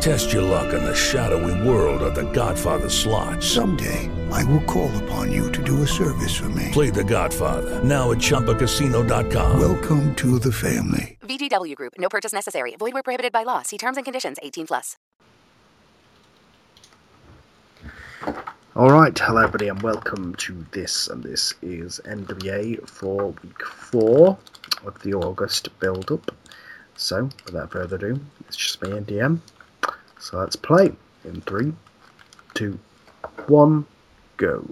Test 0.00 0.32
your 0.32 0.42
luck 0.42 0.74
in 0.74 0.84
the 0.84 0.94
shadowy 0.94 1.68
world 1.68 2.02
of 2.02 2.14
The 2.14 2.30
Godfather 2.32 2.88
slot. 2.88 3.42
Someday, 3.42 4.10
I 4.30 4.44
will 4.44 4.62
call 4.62 4.94
upon 5.04 5.32
you 5.32 5.50
to 5.52 5.62
do 5.62 5.82
a 5.82 5.86
service 5.86 6.36
for 6.36 6.48
me. 6.50 6.70
Play 6.72 6.90
The 6.90 7.04
Godfather 7.04 7.82
now 7.82 8.12
at 8.12 8.18
ChumbaCasino.com. 8.18 9.58
Welcome 9.58 10.14
to 10.16 10.38
the 10.38 10.52
family. 10.52 11.18
VGW 11.22 11.74
Group. 11.74 11.94
No 11.98 12.08
purchase 12.08 12.32
necessary. 12.32 12.76
Void 12.78 12.92
where 12.94 13.02
prohibited 13.02 13.32
by 13.32 13.42
law. 13.42 13.62
See 13.62 13.78
terms 13.78 13.96
and 13.96 14.04
conditions. 14.04 14.36
18 14.42 14.66
plus. 14.66 14.96
All 18.76 18.90
right, 18.90 19.18
hello 19.18 19.40
everybody, 19.40 19.68
and 19.68 19.80
welcome 19.80 20.34
to 20.34 20.66
this. 20.72 21.08
And 21.08 21.22
this 21.22 21.54
is 21.62 21.98
NWA 22.04 22.86
for 22.86 23.28
week 23.42 23.64
four 23.64 24.36
of 24.84 25.02
the 25.02 25.14
August 25.14 25.70
build-up. 25.80 26.30
So, 26.96 27.30
without 27.46 27.72
further 27.72 27.96
ado, 27.96 28.20
it's 28.46 28.56
just 28.56 28.82
me 28.82 28.90
and 28.90 29.06
DM. 29.06 29.40
So 30.26 30.38
let's 30.38 30.56
play 30.56 30.90
in 31.24 31.40
three, 31.42 31.72
two, 32.52 32.80
one, 33.46 33.86
go. 34.38 34.68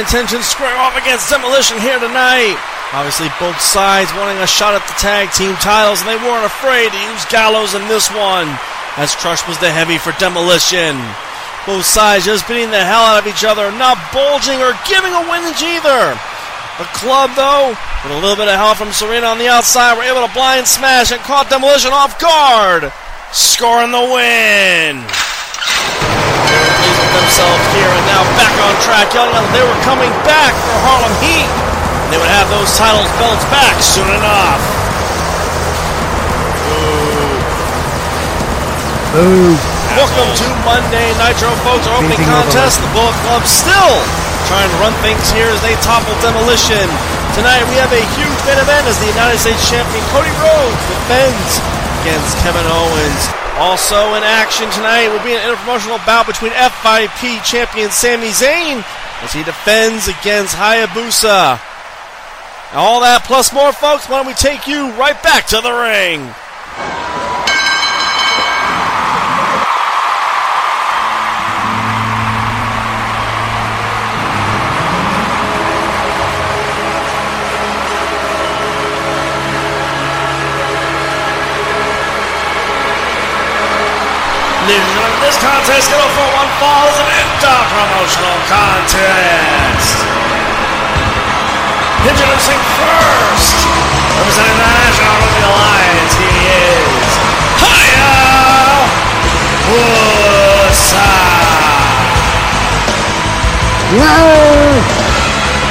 Intentions 0.00 0.48
square 0.48 0.72
off 0.80 0.96
against 0.96 1.28
Demolition 1.28 1.76
here 1.76 2.00
tonight. 2.00 2.56
Obviously, 2.96 3.28
both 3.36 3.60
sides 3.60 4.08
wanting 4.16 4.40
a 4.40 4.48
shot 4.48 4.72
at 4.72 4.80
the 4.88 4.96
tag 4.96 5.28
team 5.36 5.52
titles, 5.60 6.00
and 6.00 6.08
they 6.08 6.16
weren't 6.16 6.48
afraid 6.48 6.88
to 6.88 7.06
use 7.12 7.22
Gallows 7.28 7.76
in 7.76 7.84
this 7.86 8.08
one, 8.08 8.48
as 8.96 9.14
Crush 9.14 9.46
was 9.46 9.60
the 9.60 9.70
heavy 9.70 10.00
for 10.00 10.16
Demolition. 10.16 10.96
Both 11.68 11.84
sides 11.84 12.24
just 12.24 12.48
beating 12.48 12.72
the 12.72 12.80
hell 12.80 13.04
out 13.04 13.20
of 13.20 13.28
each 13.28 13.44
other, 13.44 13.68
not 13.76 14.00
bulging 14.10 14.64
or 14.64 14.72
giving 14.88 15.12
a 15.12 15.22
win 15.28 15.44
inch 15.44 15.60
either. 15.60 16.16
The 16.80 16.88
club, 16.96 17.36
though, 17.36 17.76
with 18.02 18.16
a 18.16 18.20
little 18.24 18.40
bit 18.40 18.48
of 18.48 18.56
help 18.56 18.80
from 18.80 18.96
Serena 18.96 19.28
on 19.28 19.38
the 19.38 19.52
outside, 19.52 20.00
were 20.00 20.08
able 20.08 20.26
to 20.26 20.32
blind 20.32 20.64
smash 20.64 21.12
and 21.12 21.20
caught 21.20 21.52
Demolition 21.52 21.92
off 21.92 22.16
guard, 22.16 22.88
scoring 23.36 23.92
the 23.92 24.00
win 24.00 25.04
pleased 26.80 27.00
with 27.00 27.12
themselves 27.12 27.64
here 27.76 27.90
and 27.90 28.04
now 28.08 28.22
back 28.36 28.54
on 28.64 28.74
track, 28.80 29.12
yelling 29.12 29.34
out 29.36 29.44
that 29.44 29.54
they 29.54 29.64
were 29.64 29.80
coming 29.84 30.12
back 30.24 30.56
for 30.56 30.76
Harlem 30.86 31.14
Heat. 31.20 31.48
And 31.48 32.08
they 32.08 32.18
would 32.18 32.32
have 32.32 32.48
those 32.48 32.72
titles 32.74 33.10
belts 33.20 33.44
back 33.52 33.76
soon 33.84 34.08
enough. 34.08 34.62
Boo! 39.12 39.58
Welcome 39.98 40.30
to 40.38 40.46
Monday 40.62 41.10
Nitro, 41.18 41.50
folks. 41.66 41.84
Our 41.90 41.98
opening 41.98 42.14
Beating 42.14 42.30
contest. 42.30 42.78
The 42.78 42.90
Bullet 42.94 43.16
Club 43.26 43.42
still 43.42 43.96
trying 44.46 44.70
to 44.70 44.78
run 44.78 44.94
things 45.02 45.28
here 45.34 45.50
as 45.50 45.58
they 45.66 45.74
topple 45.82 46.14
Demolition. 46.22 46.86
Tonight 47.34 47.66
we 47.70 47.76
have 47.78 47.90
a 47.90 48.02
huge 48.18 48.40
main 48.46 48.58
event 48.58 48.86
as 48.86 48.98
the 49.02 49.10
United 49.10 49.38
States 49.38 49.62
Champion 49.66 50.02
Cody 50.14 50.32
Rhodes 50.42 50.82
defends 50.90 51.58
against 52.00 52.36
Kevin 52.40 52.64
Owens. 52.64 53.22
Also 53.60 54.14
in 54.16 54.22
action 54.24 54.70
tonight 54.70 55.08
will 55.08 55.22
be 55.22 55.36
an 55.36 55.44
interpromotional 55.44 56.00
bout 56.06 56.26
between 56.26 56.52
FIP 56.52 57.44
champion 57.44 57.90
Sami 57.90 58.32
Zayn 58.32 58.84
as 59.22 59.32
he 59.32 59.44
defends 59.44 60.08
against 60.08 60.56
Hayabusa. 60.56 61.60
All 62.72 63.00
that 63.00 63.24
plus 63.24 63.52
more, 63.52 63.72
folks. 63.72 64.08
Why 64.08 64.18
don't 64.18 64.26
we 64.26 64.34
take 64.34 64.66
you 64.66 64.90
right 64.92 65.20
back 65.22 65.46
to 65.48 65.60
the 65.60 65.72
ring? 65.72 66.32
And 84.70 85.18
this 85.26 85.34
contest 85.42 85.90
scheduled 85.90 86.14
for 86.14 86.30
one 86.30 86.46
fall 86.62 86.86
is 86.86 86.94
an 87.02 87.10
inter-promotional 87.10 88.38
contest. 88.46 89.98
Introducing 92.06 92.62
first, 92.78 93.66
representing 94.14 94.54
the 94.54 94.70
National 94.70 95.10
Rugby 95.18 95.42
Alliance, 95.42 96.14
he 96.22 96.30
is 96.54 97.18
Hayabusa. 97.58 98.30
No! 103.98 104.22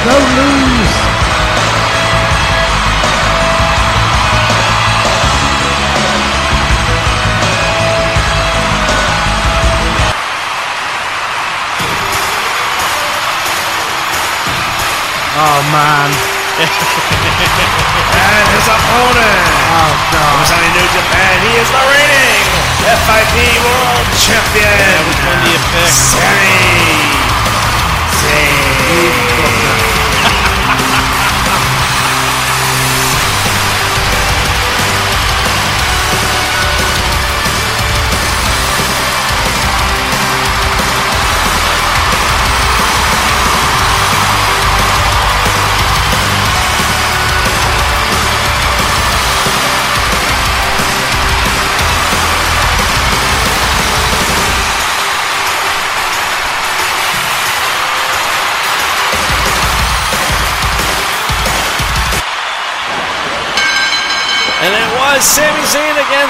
Don't 0.04 0.28
lose! 0.36 1.09
Oh 15.40 15.60
man. 15.72 16.10
And 18.20 18.46
his 18.52 18.68
opponent, 18.68 19.40
Oh 19.72 19.96
god. 20.12 20.44
representing 20.44 20.72
New 20.76 20.88
Japan, 20.92 21.34
he 21.48 21.56
is 21.56 21.68
the 21.72 21.80
reigning 21.88 22.44
FIP 22.84 23.36
World 23.64 24.04
Champion. 24.20 24.68
Yeah, 24.68 25.00
which 25.08 25.20
one 25.24 25.40
do 25.40 25.48
you 25.48 25.60
pick? 25.72 25.88
Sami 25.88 27.16
Zayn. 28.20 29.69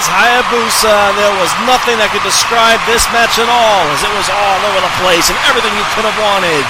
Against 0.01 0.17
Hayabusa. 0.17 1.13
There 1.13 1.37
was 1.45 1.53
nothing 1.69 2.01
that 2.01 2.09
could 2.09 2.25
describe 2.25 2.81
this 2.89 3.05
match 3.13 3.37
at 3.37 3.53
all, 3.53 3.85
as 3.93 4.01
it 4.01 4.09
was 4.17 4.33
all 4.33 4.61
over 4.73 4.81
the 4.81 4.95
place 5.05 5.29
and 5.29 5.37
everything 5.45 5.69
you 5.77 5.85
could 5.93 6.09
have 6.09 6.17
wanted. 6.17 6.65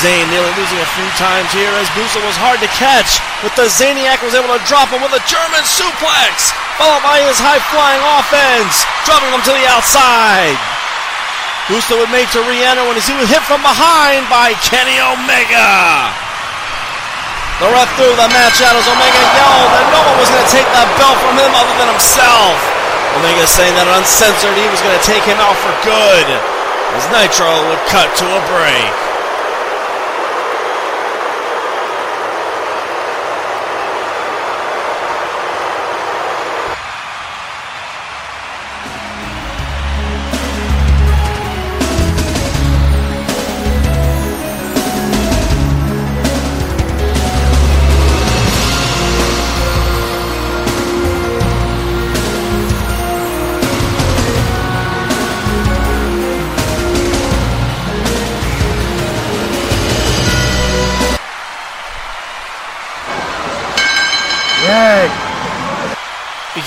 Zayn 0.00 0.24
nearly 0.32 0.48
losing 0.56 0.80
a 0.80 0.88
few 0.96 1.04
times 1.20 1.52
here 1.52 1.68
as 1.76 1.84
Busa 1.92 2.16
was 2.24 2.32
hard 2.40 2.64
to 2.64 2.70
catch, 2.72 3.20
but 3.44 3.52
the 3.60 3.68
Zaniac 3.68 4.24
was 4.24 4.32
able 4.32 4.48
to 4.56 4.62
drop 4.64 4.88
him 4.88 5.04
with 5.04 5.12
a 5.12 5.20
German 5.28 5.60
suplex, 5.68 6.56
followed 6.80 7.04
by 7.04 7.20
his 7.20 7.36
high-flying 7.36 8.00
offense, 8.16 8.88
dropping 9.04 9.36
him 9.36 9.44
to 9.44 9.52
the 9.52 9.68
outside. 9.68 10.56
Busa 11.68 11.92
would 11.92 12.08
make 12.08 12.32
to 12.32 12.40
re-enter 12.48 12.88
when 12.88 12.96
he 12.96 13.12
was 13.20 13.28
hit 13.28 13.44
from 13.44 13.60
behind 13.60 14.24
by 14.32 14.56
Kenny 14.64 14.96
Omega. 14.96 16.21
The 17.62 17.70
ref 17.70 17.86
threw 17.94 18.10
the 18.18 18.26
match 18.34 18.58
out 18.58 18.74
as 18.74 18.90
Omega 18.90 19.22
yelled 19.38 19.70
that 19.70 19.86
no 19.94 20.02
one 20.02 20.18
was 20.18 20.26
going 20.34 20.42
to 20.42 20.50
take 20.50 20.66
that 20.74 20.90
belt 20.98 21.14
from 21.22 21.38
him 21.38 21.46
other 21.54 21.70
than 21.78 21.86
himself. 21.94 22.58
Omega 23.22 23.46
saying 23.46 23.78
that 23.78 23.86
uncensored 23.86 24.58
he 24.58 24.66
was 24.66 24.82
going 24.82 24.98
to 24.98 25.04
take 25.06 25.22
him 25.22 25.38
out 25.38 25.54
for 25.62 25.70
good 25.86 26.26
as 26.98 27.06
Nitro 27.14 27.46
would 27.70 27.78
cut 27.86 28.10
to 28.18 28.26
a 28.26 28.42
break. 28.50 29.11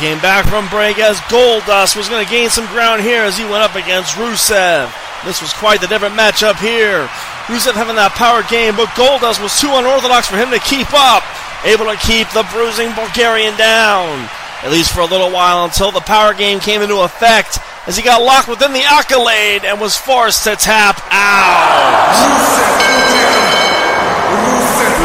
Came 0.06 0.22
back 0.22 0.46
from 0.46 0.70
break 0.70 1.00
as 1.00 1.18
Goldust 1.34 1.98
was 1.98 2.08
going 2.08 2.24
to 2.24 2.30
gain 2.30 2.52
some 2.52 2.68
ground 2.68 3.02
here 3.02 3.24
as 3.24 3.40
he 3.40 3.44
went 3.44 3.66
up 3.66 3.74
against 3.74 4.14
Rusev. 4.14 4.94
This 5.26 5.42
was 5.42 5.52
quite 5.52 5.82
the 5.82 5.88
different 5.88 6.14
matchup 6.14 6.62
here. 6.62 7.10
Rusev 7.50 7.74
having 7.74 7.98
that 7.98 8.14
power 8.14 8.46
game, 8.46 8.78
but 8.78 8.94
Goldust 8.94 9.42
was 9.42 9.58
too 9.58 9.74
unorthodox 9.74 10.30
for 10.30 10.38
him 10.38 10.54
to 10.54 10.62
keep 10.62 10.94
up. 10.94 11.26
Able 11.66 11.90
to 11.90 11.98
keep 11.98 12.30
the 12.38 12.46
bruising 12.54 12.94
Bulgarian 12.94 13.58
down. 13.58 14.30
At 14.62 14.70
least 14.70 14.94
for 14.94 15.02
a 15.02 15.10
little 15.10 15.34
while 15.34 15.66
until 15.66 15.90
the 15.90 16.06
power 16.06 16.38
game 16.38 16.60
came 16.62 16.86
into 16.86 17.02
effect 17.02 17.58
as 17.90 17.98
he 17.98 18.06
got 18.06 18.22
locked 18.22 18.46
within 18.48 18.78
the 18.78 18.86
accolade 18.86 19.66
and 19.66 19.82
was 19.82 19.98
forced 19.98 20.44
to 20.46 20.54
tap 20.54 21.02
out. 21.10 22.14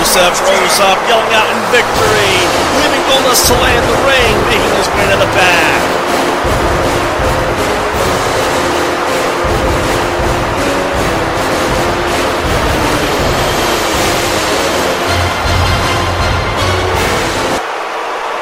Rusev 0.01 0.33
rose 0.49 0.81
up, 0.81 0.97
yelling 1.13 1.29
out 1.37 1.45
in 1.53 1.61
victory, 1.69 2.33
leaving 2.81 3.05
Goldust 3.05 3.45
to 3.49 3.53
in 3.53 3.85
the 3.85 3.99
ring, 4.09 4.33
making 4.49 4.73
his 4.81 4.89
way 4.97 5.05
to 5.13 5.17
the 5.21 5.29
back. 5.37 5.81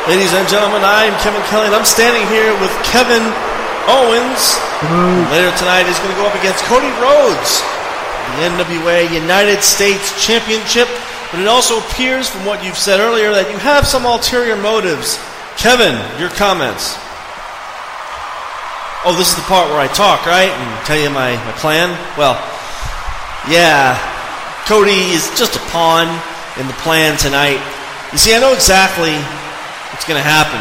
Ladies 0.07 0.33
and 0.35 0.47
gentlemen, 0.47 0.87
I 0.87 1.11
am 1.11 1.19
Kevin 1.19 1.43
Kelly, 1.51 1.67
and 1.67 1.75
I'm 1.75 1.85
standing 1.85 2.23
here 2.31 2.55
with 2.63 2.71
Kevin 2.87 3.27
Owens. 3.91 4.63
Later 5.35 5.51
tonight, 5.59 5.91
he's 5.91 5.99
going 5.99 6.15
to 6.15 6.21
go 6.23 6.27
up 6.31 6.39
against 6.39 6.63
Cody 6.71 6.95
Rhodes, 7.03 7.67
the 8.39 8.47
NWA 8.47 9.11
United 9.11 9.65
States 9.65 10.15
Championship. 10.25 10.87
But 11.31 11.41
it 11.41 11.47
also 11.47 11.79
appears 11.79 12.29
from 12.29 12.47
what 12.47 12.65
you've 12.65 12.79
said 12.79 13.01
earlier 13.01 13.33
that 13.37 13.53
you 13.53 13.59
have 13.61 13.87
some 13.87 14.09
ulterior 14.09 14.57
motives. 14.57 15.21
Kevin, 15.61 15.93
your 16.17 16.33
comments. 16.33 16.97
Oh, 19.05 19.13
this 19.13 19.29
is 19.31 19.37
the 19.37 19.45
part 19.45 19.69
where 19.69 19.79
I 19.79 19.93
talk, 19.93 20.25
right? 20.25 20.49
And 20.49 20.69
tell 20.89 20.97
you 20.97 21.13
my, 21.13 21.37
my 21.45 21.55
plan? 21.61 21.93
Well, 22.17 22.41
yeah. 23.47 24.01
Cody 24.65 25.13
is 25.13 25.29
just 25.37 25.55
a 25.57 25.63
pawn 25.69 26.09
in 26.57 26.67
the 26.67 26.77
plan 26.81 27.21
tonight. 27.21 27.61
You 28.13 28.19
see, 28.19 28.33
I 28.33 28.41
know 28.41 28.57
exactly 28.57 29.13
what's 29.93 30.09
going 30.09 30.19
to 30.19 30.25
happen. 30.25 30.61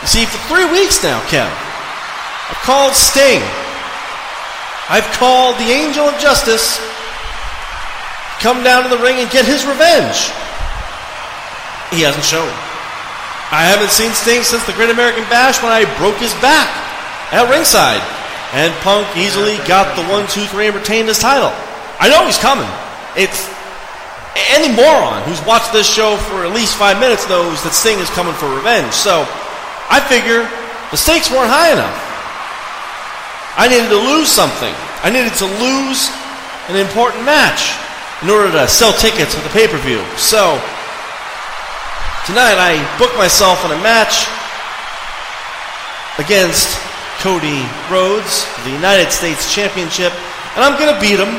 You 0.00 0.08
see, 0.08 0.24
for 0.30 0.38
three 0.46 0.70
weeks 0.70 1.02
now, 1.02 1.18
Kev, 1.26 1.50
I've 1.50 2.62
called 2.62 2.94
Sting. 2.94 3.42
I've 4.88 5.10
called 5.18 5.58
the 5.58 5.74
Angel 5.74 6.06
of 6.06 6.16
Justice 6.22 6.78
come 8.40 8.62
down 8.62 8.82
to 8.84 8.90
the 8.90 8.98
ring 9.02 9.18
and 9.18 9.30
get 9.30 9.44
his 9.44 9.66
revenge. 9.66 10.30
He 11.90 12.04
hasn't 12.04 12.24
shown. 12.24 12.48
I 13.48 13.64
haven't 13.64 13.88
seen 13.88 14.12
Sting 14.12 14.44
since 14.44 14.60
the 14.68 14.76
Great 14.76 14.92
American 14.92 15.24
Bash 15.32 15.62
when 15.64 15.72
I 15.72 15.88
broke 15.96 16.20
his 16.20 16.36
back 16.44 16.68
at 17.32 17.48
ringside. 17.48 18.04
And 18.52 18.72
Punk 18.84 19.08
easily 19.16 19.56
got 19.64 19.96
the 19.96 20.04
one, 20.08 20.28
two, 20.28 20.44
three, 20.52 20.68
and 20.68 20.76
retained 20.76 21.08
his 21.08 21.18
title. 21.18 21.52
I 21.96 22.12
know 22.12 22.24
he's 22.28 22.40
coming. 22.40 22.68
It's 23.16 23.48
any 24.52 24.68
moron 24.68 25.24
who's 25.24 25.40
watched 25.48 25.72
this 25.72 25.88
show 25.88 26.16
for 26.28 26.44
at 26.44 26.52
least 26.52 26.76
five 26.76 27.00
minutes 27.00 27.28
knows 27.28 27.60
that 27.64 27.72
Sting 27.72 27.98
is 27.98 28.08
coming 28.12 28.36
for 28.36 28.52
revenge. 28.52 28.92
So 28.92 29.24
I 29.88 30.00
figure 30.04 30.44
the 30.92 31.00
stakes 31.00 31.32
weren't 31.32 31.48
high 31.48 31.72
enough. 31.72 31.96
I 33.56 33.66
needed 33.66 33.88
to 33.88 34.00
lose 34.00 34.28
something. 34.28 34.72
I 35.02 35.08
needed 35.08 35.34
to 35.40 35.48
lose 35.58 36.12
an 36.68 36.76
important 36.76 37.24
match 37.24 37.74
in 38.22 38.30
order 38.30 38.50
to 38.50 38.66
sell 38.66 38.92
tickets 38.92 39.34
for 39.34 39.42
the 39.46 39.54
pay 39.54 39.68
per 39.68 39.78
view. 39.78 40.02
So, 40.18 40.58
tonight 42.26 42.58
I 42.58 42.74
booked 42.98 43.14
myself 43.14 43.62
in 43.62 43.70
a 43.70 43.78
match 43.78 44.26
against 46.18 46.66
Cody 47.22 47.62
Rhodes 47.86 48.42
for 48.42 48.62
the 48.66 48.74
United 48.74 49.14
States 49.14 49.54
Championship, 49.54 50.10
and 50.58 50.66
I'm 50.66 50.74
going 50.74 50.90
to 50.90 50.98
beat 50.98 51.22
him. 51.22 51.30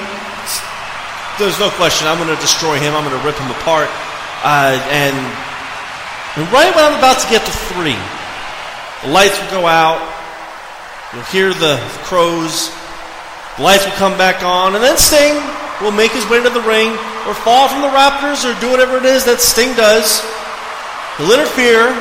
There's 1.36 1.60
no 1.60 1.68
question. 1.76 2.08
I'm 2.08 2.20
going 2.20 2.32
to 2.32 2.40
destroy 2.40 2.80
him. 2.80 2.96
I'm 2.96 3.04
going 3.04 3.16
to 3.16 3.26
rip 3.28 3.36
him 3.36 3.52
apart. 3.60 3.92
Uh, 4.44 4.80
and, 4.92 5.16
and 6.36 6.44
right 6.52 6.72
when 6.72 6.84
I'm 6.84 6.96
about 7.00 7.20
to 7.20 7.28
get 7.28 7.44
to 7.44 7.52
three, 7.76 8.00
the 9.04 9.12
lights 9.12 9.36
will 9.40 9.64
go 9.64 9.68
out. 9.68 10.00
You'll 11.12 11.28
hear 11.28 11.54
the 11.54 11.76
crows. 12.08 12.72
The 13.58 13.64
lights 13.64 13.84
will 13.84 14.00
come 14.00 14.18
back 14.18 14.44
on, 14.44 14.76
and 14.76 14.84
then 14.84 14.96
Sting 14.96 15.40
will 15.82 15.96
make 15.96 16.12
his 16.12 16.28
way 16.28 16.44
to 16.44 16.50
the 16.50 16.62
ring, 16.62 16.92
or 17.24 17.34
fall 17.34 17.68
from 17.72 17.82
the 17.82 17.92
Raptors, 17.92 18.44
or 18.44 18.54
do 18.60 18.70
whatever 18.70 18.98
it 18.98 19.06
is 19.06 19.24
that 19.26 19.40
Sting 19.40 19.72
does. 19.76 20.20
He'll 21.16 21.32
interfere, 21.32 21.92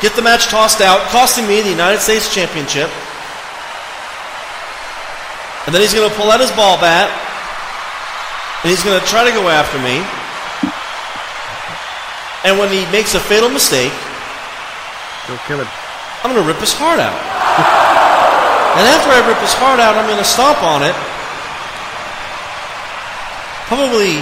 get 0.00 0.12
the 0.16 0.24
match 0.24 0.52
tossed 0.52 0.80
out, 0.80 1.00
costing 1.08 1.48
me 1.48 1.60
the 1.60 1.72
United 1.72 2.00
States 2.00 2.28
Championship. 2.32 2.92
And 5.64 5.72
then 5.72 5.80
he's 5.80 5.96
going 5.96 6.08
to 6.08 6.16
pull 6.16 6.28
out 6.28 6.40
his 6.40 6.52
ball 6.52 6.76
bat, 6.76 7.08
and 8.60 8.68
he's 8.68 8.84
going 8.84 9.00
to 9.00 9.06
try 9.08 9.24
to 9.24 9.32
go 9.32 9.48
after 9.48 9.80
me. 9.80 10.04
And 12.44 12.60
when 12.60 12.68
he 12.68 12.84
makes 12.92 13.16
a 13.16 13.20
fatal 13.20 13.48
mistake, 13.48 13.92
kill 15.48 15.64
him. 15.64 15.70
I'm 16.20 16.32
going 16.32 16.40
to 16.40 16.48
rip 16.48 16.60
his 16.60 16.76
heart 16.76 17.00
out. 17.00 17.16
and 18.76 18.84
after 18.84 19.08
I 19.08 19.24
rip 19.24 19.40
his 19.40 19.56
heart 19.56 19.80
out, 19.80 19.96
I'm 19.96 20.04
going 20.04 20.20
to 20.20 20.28
stomp 20.28 20.60
on 20.60 20.84
it. 20.84 20.92
Probably 23.66 24.20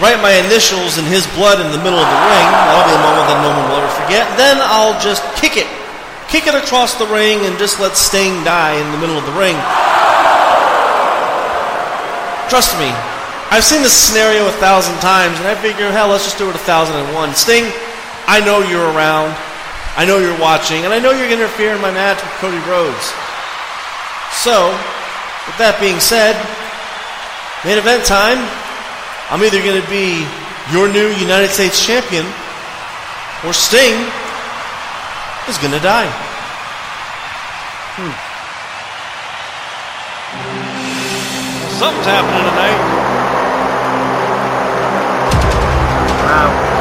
write 0.00 0.18
my 0.24 0.32
initials 0.40 0.96
in 0.96 1.04
his 1.04 1.28
blood 1.36 1.60
in 1.60 1.68
the 1.68 1.80
middle 1.80 2.00
of 2.00 2.08
the 2.08 2.20
ring. 2.24 2.46
That'll 2.48 2.88
be 2.88 2.96
a 2.96 3.04
moment 3.04 3.26
that 3.28 3.38
no 3.44 3.50
one 3.52 3.64
will 3.68 3.78
ever 3.84 3.92
forget. 4.00 4.24
Then 4.40 4.56
I'll 4.64 4.96
just 4.98 5.20
kick 5.36 5.60
it. 5.60 5.68
Kick 6.32 6.48
it 6.48 6.56
across 6.56 6.96
the 6.96 7.06
ring 7.06 7.44
and 7.44 7.58
just 7.60 7.76
let 7.78 7.92
Sting 7.92 8.40
die 8.44 8.80
in 8.80 8.88
the 8.90 8.98
middle 8.98 9.20
of 9.20 9.26
the 9.28 9.36
ring. 9.36 9.54
Trust 12.48 12.72
me, 12.80 12.88
I've 13.52 13.64
seen 13.64 13.84
this 13.84 13.92
scenario 13.92 14.48
a 14.48 14.56
thousand 14.56 14.96
times, 15.04 15.36
and 15.36 15.48
I 15.48 15.54
figure, 15.60 15.92
hell, 15.92 16.08
let's 16.08 16.24
just 16.24 16.38
do 16.40 16.48
it 16.48 16.56
a 16.56 16.64
thousand 16.64 16.96
and 16.96 17.12
one. 17.12 17.34
Sting, 17.36 17.68
I 18.24 18.40
know 18.40 18.64
you're 18.64 18.92
around. 18.96 19.36
I 19.92 20.08
know 20.08 20.16
you're 20.16 20.40
watching, 20.40 20.88
and 20.88 20.92
I 20.92 20.98
know 20.98 21.12
you're 21.12 21.28
going 21.28 21.36
to 21.36 21.44
interfere 21.44 21.76
in 21.76 21.80
my 21.84 21.92
match 21.92 22.16
with 22.16 22.32
Cody 22.40 22.56
Rhodes. 22.64 23.12
So, 24.40 24.72
with 25.44 25.60
that 25.60 25.76
being 25.84 26.00
said, 26.00 26.32
main 27.64 27.78
event 27.78 28.04
time. 28.04 28.38
I'm 29.30 29.42
either 29.42 29.62
going 29.62 29.80
to 29.80 29.88
be 29.88 30.26
your 30.70 30.88
new 30.88 31.08
United 31.14 31.48
States 31.48 31.84
champion, 31.84 32.26
or 33.46 33.52
Sting 33.52 33.94
is 35.48 35.58
going 35.58 35.72
to 35.72 35.80
die. 35.80 36.10
Hmm. 37.94 38.12
Something's 41.78 42.06
happening 42.06 42.44
tonight. 42.50 42.78
Wow. 46.24 46.71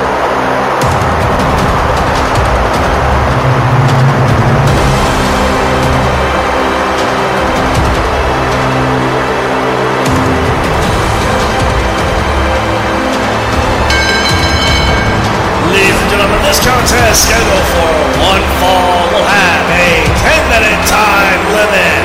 This 16.51 16.67
contest 16.67 17.29
scheduled 17.29 17.67
for 17.71 17.91
one 18.27 18.43
fall 18.59 19.07
will 19.13 19.23
have 19.23 19.65
a 19.71 20.03
10 20.19 20.49
minute 20.51 20.85
time 20.85 21.39
limit. 21.55 22.00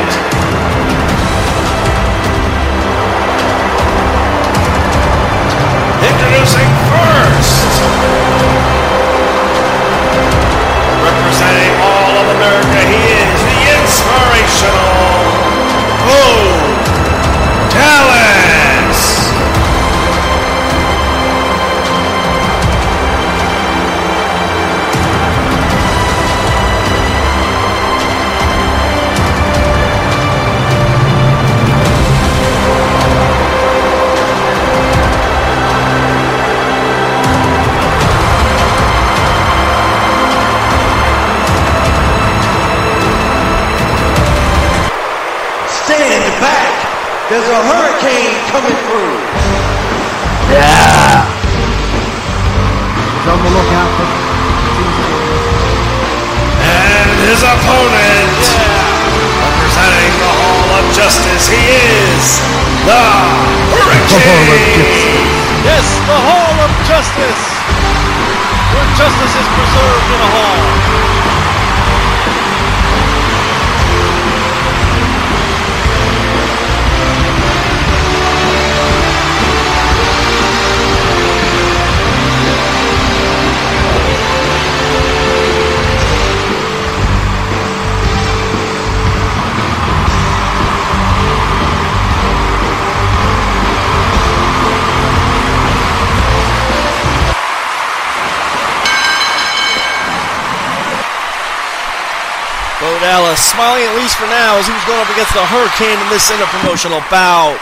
Smiling 103.57 103.89
at 103.89 103.97
least 103.97 104.21
for 104.21 104.29
now 104.29 104.61
as 104.61 104.69
he 104.69 104.75
was 104.77 104.85
going 104.85 105.01
up 105.01 105.09
against 105.17 105.33
the 105.33 105.41
Hurricane 105.49 105.97
in 105.97 106.09
this 106.13 106.29
interpromotional 106.29 107.01
bout. 107.09 107.57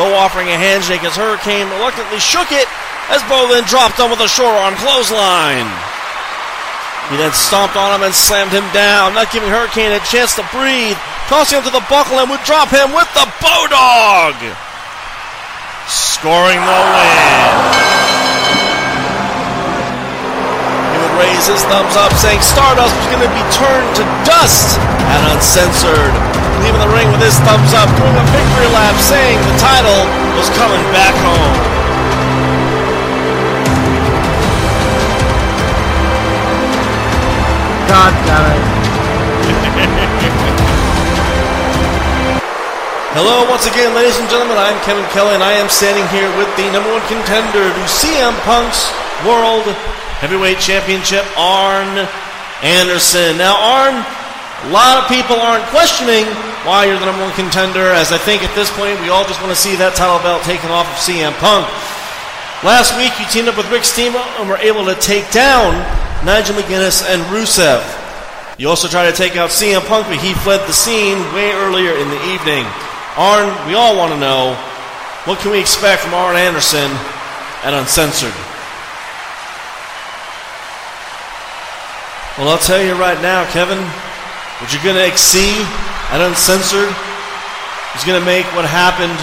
Bo 0.00 0.08
offering 0.16 0.48
a 0.48 0.56
handshake 0.56 1.04
as 1.04 1.12
Hurricane 1.12 1.68
reluctantly 1.76 2.16
shook 2.16 2.56
it 2.56 2.64
as 3.12 3.20
Bo 3.28 3.44
then 3.52 3.68
dropped 3.68 4.00
him 4.00 4.08
with 4.08 4.24
a 4.24 4.32
short 4.32 4.56
arm 4.56 4.72
clothesline. 4.80 5.68
He 7.12 7.20
then 7.20 7.36
stomped 7.36 7.76
on 7.76 7.92
him 7.92 8.02
and 8.02 8.16
slammed 8.16 8.50
him 8.50 8.64
down, 8.72 9.12
not 9.12 9.30
giving 9.30 9.52
Hurricane 9.52 9.92
a 9.92 10.00
chance 10.08 10.34
to 10.40 10.44
breathe, 10.56 10.96
tossing 11.28 11.60
him 11.60 11.68
to 11.68 11.70
the 11.70 11.84
buckle 11.84 12.16
and 12.16 12.32
would 12.32 12.42
drop 12.48 12.72
him 12.72 12.96
with 12.96 13.08
the 13.12 13.28
Bodog, 13.44 14.40
scoring 15.86 16.64
the 16.64 16.80
win. 16.96 17.95
Raise 21.16 21.48
his 21.48 21.64
thumbs 21.66 21.96
up, 21.96 22.12
saying 22.20 22.40
Stardust 22.44 22.92
was 22.92 23.08
going 23.08 23.24
to 23.24 23.32
be 23.32 23.44
turned 23.52 23.90
to 23.96 24.04
dust 24.28 24.76
and 24.80 25.20
uncensored. 25.32 26.12
Leaving 26.64 26.80
the 26.80 26.92
ring 26.92 27.08
with 27.12 27.20
his 27.20 27.36
thumbs 27.44 27.72
up, 27.76 27.88
doing 27.96 28.16
a 28.16 28.26
victory 28.32 28.68
lap, 28.72 28.96
saying 29.00 29.36
the 29.44 29.56
title 29.60 30.04
was 30.36 30.48
coming 30.56 30.80
back 30.92 31.14
home. 31.24 31.56
God 37.88 38.12
damn 38.28 38.56
it. 38.56 38.76
Hello, 43.16 43.48
once 43.48 43.64
again, 43.64 43.94
ladies 43.96 44.20
and 44.20 44.28
gentlemen. 44.28 44.60
I'm 44.60 44.76
Kevin 44.84 45.08
Kelly, 45.08 45.32
and 45.32 45.42
I 45.42 45.56
am 45.56 45.72
standing 45.72 46.04
here 46.12 46.28
with 46.36 46.52
the 46.60 46.68
number 46.68 46.92
one 46.92 47.00
contender 47.08 47.72
to 47.72 47.82
CM 47.88 48.36
Punk's 48.44 48.92
World 49.24 49.64
Heavyweight 50.20 50.58
Championship, 50.58 51.24
Arn 51.36 52.08
Anderson. 52.62 53.36
Now, 53.36 53.56
Arn, 53.56 54.04
A 54.64 54.72
lot 54.72 54.98
of 54.98 55.04
people 55.12 55.36
aren't 55.36 55.62
questioning 55.68 56.24
why 56.64 56.88
you're 56.88 56.98
the 56.98 57.04
number 57.04 57.22
one 57.22 57.36
contender, 57.36 57.92
as 57.92 58.10
I 58.10 58.18
think 58.18 58.42
at 58.42 58.50
this 58.56 58.72
point 58.72 58.98
we 59.04 59.12
all 59.12 59.22
just 59.28 59.38
want 59.44 59.52
to 59.52 59.60
see 59.60 59.76
that 59.76 59.94
title 59.94 60.18
belt 60.24 60.42
taken 60.48 60.72
off 60.72 60.88
of 60.88 60.96
CM 60.96 61.36
Punk. 61.38 61.68
Last 62.64 62.96
week 62.96 63.12
you 63.20 63.28
teamed 63.28 63.52
up 63.52 63.60
with 63.60 63.68
Rick 63.68 63.84
Steamboat 63.84 64.24
and 64.40 64.48
were 64.48 64.58
able 64.58 64.88
to 64.88 64.96
take 64.96 65.28
down 65.28 65.76
Nigel 66.24 66.56
McGuinness 66.56 67.04
and 67.04 67.20
Rusev. 67.28 67.84
You 68.56 68.72
also 68.72 68.88
tried 68.88 69.12
to 69.12 69.14
take 69.14 69.36
out 69.36 69.52
CM 69.52 69.84
Punk, 69.84 70.08
but 70.08 70.16
he 70.18 70.32
fled 70.40 70.64
the 70.64 70.74
scene 70.74 71.20
way 71.36 71.52
earlier 71.60 71.92
in 71.92 72.08
the 72.08 72.22
evening. 72.32 72.64
Arn, 73.20 73.52
we 73.68 73.76
all 73.76 73.94
want 73.94 74.16
to 74.16 74.18
know 74.18 74.56
what 75.28 75.38
can 75.44 75.52
we 75.52 75.60
expect 75.60 76.00
from 76.00 76.16
Arn 76.16 76.34
Anderson 76.34 76.88
at 77.60 77.76
Uncensored? 77.76 78.34
Well, 82.36 82.52
I'll 82.52 82.60
tell 82.60 82.84
you 82.84 82.92
right 83.00 83.16
now, 83.24 83.48
Kevin, 83.48 83.80
what 84.60 84.68
you're 84.68 84.84
going 84.84 85.00
to 85.00 85.08
see 85.16 85.56
at 86.12 86.20
Uncensored 86.20 86.92
is 87.96 88.04
going 88.04 88.20
to 88.20 88.26
make 88.28 88.44
what 88.52 88.68
happened. 88.68 89.16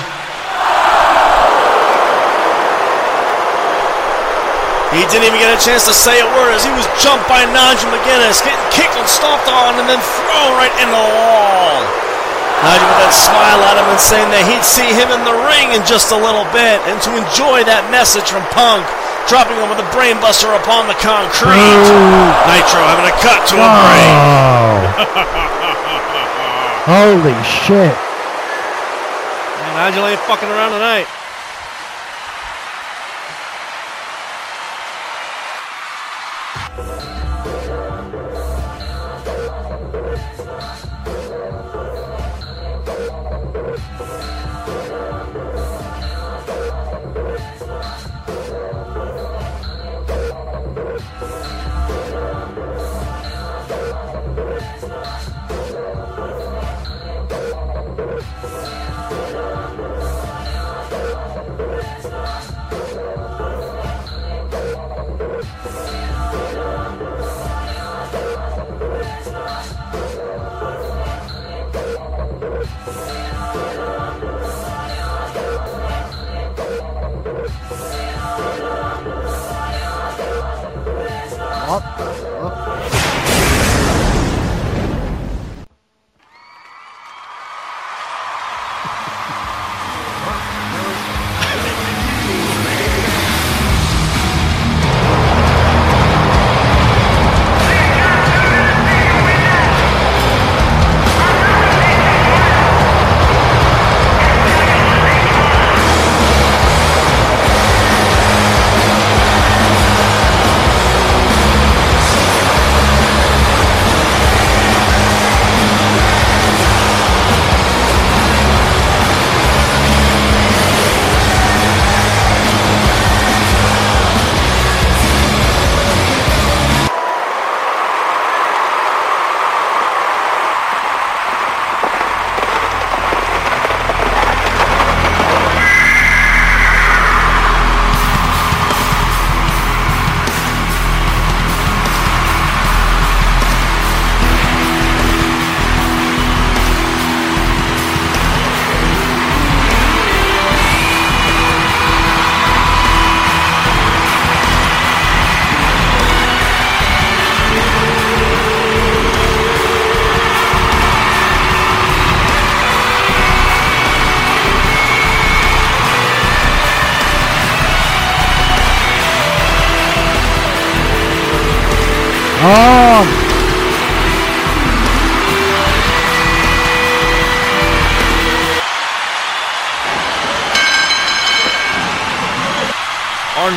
He 4.98 5.06
didn't 5.14 5.30
even 5.30 5.38
get 5.38 5.54
a 5.54 5.62
chance 5.62 5.86
to 5.86 5.94
say 5.94 6.26
a 6.26 6.30
word 6.34 6.58
as 6.58 6.66
he 6.66 6.74
was 6.74 6.90
jumped 6.98 7.30
by 7.30 7.46
Nigel 7.54 7.94
McGuinness, 7.94 8.42
getting 8.42 8.66
kicked 8.74 8.98
and 8.98 9.06
stomped 9.06 9.46
on, 9.46 9.78
and 9.78 9.86
then 9.86 10.02
thrown 10.18 10.58
right 10.58 10.74
in 10.82 10.90
the 10.90 11.06
wall. 11.14 11.86
Nigel 12.66 12.90
with 12.90 12.98
that 12.98 13.14
smile 13.14 13.62
at 13.62 13.78
him 13.78 13.94
and 13.94 14.02
saying 14.02 14.30
that 14.34 14.42
he'd 14.50 14.66
see 14.66 14.90
him 14.90 15.14
in 15.14 15.22
the 15.22 15.38
ring 15.54 15.78
in 15.78 15.86
just 15.86 16.10
a 16.10 16.18
little 16.18 16.50
bit, 16.50 16.82
and 16.90 16.98
to 17.06 17.14
enjoy 17.14 17.62
that 17.70 17.86
message 17.94 18.34
from 18.34 18.42
Punk, 18.50 18.82
dropping 19.28 19.58
him 19.58 19.70
with 19.70 19.80
a 19.80 19.88
brainbuster 19.96 20.52
upon 20.56 20.88
the 20.88 20.98
concrete. 21.00 21.88
Nitro 22.48 22.82
having 22.84 23.08
a 23.08 23.16
cut 23.24 23.42
to 23.50 23.56
a 23.58 23.70
brain. 23.70 24.16
Holy 26.86 27.38
shit. 27.44 27.96
And 29.64 29.74
Nigel 29.80 30.06
ain't 30.06 30.20
fucking 30.28 30.50
around 30.50 30.72
tonight. 30.72 31.08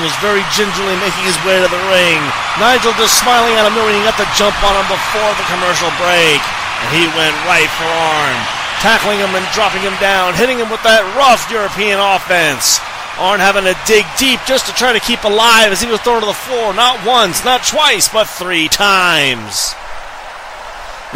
Was 0.04 0.14
very 0.22 0.44
gingerly 0.54 0.94
making 1.02 1.24
his 1.26 1.35
way 1.42 1.59
to 1.59 1.66
the 1.66 1.82
ring. 1.90 2.20
Nigel 2.62 2.94
just 2.94 3.18
smiling 3.18 3.59
at 3.59 3.66
him, 3.66 3.74
knowing 3.74 3.96
he 3.96 4.06
got 4.06 4.14
the 4.20 4.28
jump 4.38 4.54
on 4.62 4.76
him 4.78 4.87
before 4.87 5.32
the 5.35 5.46
commercial 5.50 5.90
break. 5.98 6.38
And 6.38 6.88
he 6.94 7.11
went 7.16 7.35
right 7.48 7.66
for 7.74 7.88
Arn, 7.88 8.37
tackling 8.85 9.18
him 9.18 9.35
and 9.35 9.42
dropping 9.50 9.82
him 9.82 9.96
down, 9.98 10.38
hitting 10.38 10.62
him 10.62 10.70
with 10.70 10.85
that 10.87 11.02
rough 11.18 11.50
European 11.50 11.98
offense. 11.98 12.78
Arn 13.18 13.40
having 13.40 13.64
to 13.64 13.74
dig 13.88 14.04
deep 14.20 14.38
just 14.46 14.68
to 14.68 14.76
try 14.76 14.92
to 14.92 15.00
keep 15.00 15.24
alive 15.24 15.72
as 15.72 15.80
he 15.80 15.90
was 15.90 15.98
thrown 16.04 16.20
to 16.20 16.28
the 16.28 16.37
floor, 16.37 16.70
not 16.76 17.00
once, 17.02 17.42
not 17.42 17.64
twice, 17.64 18.06
but 18.12 18.28
three 18.28 18.68
times. 18.68 19.74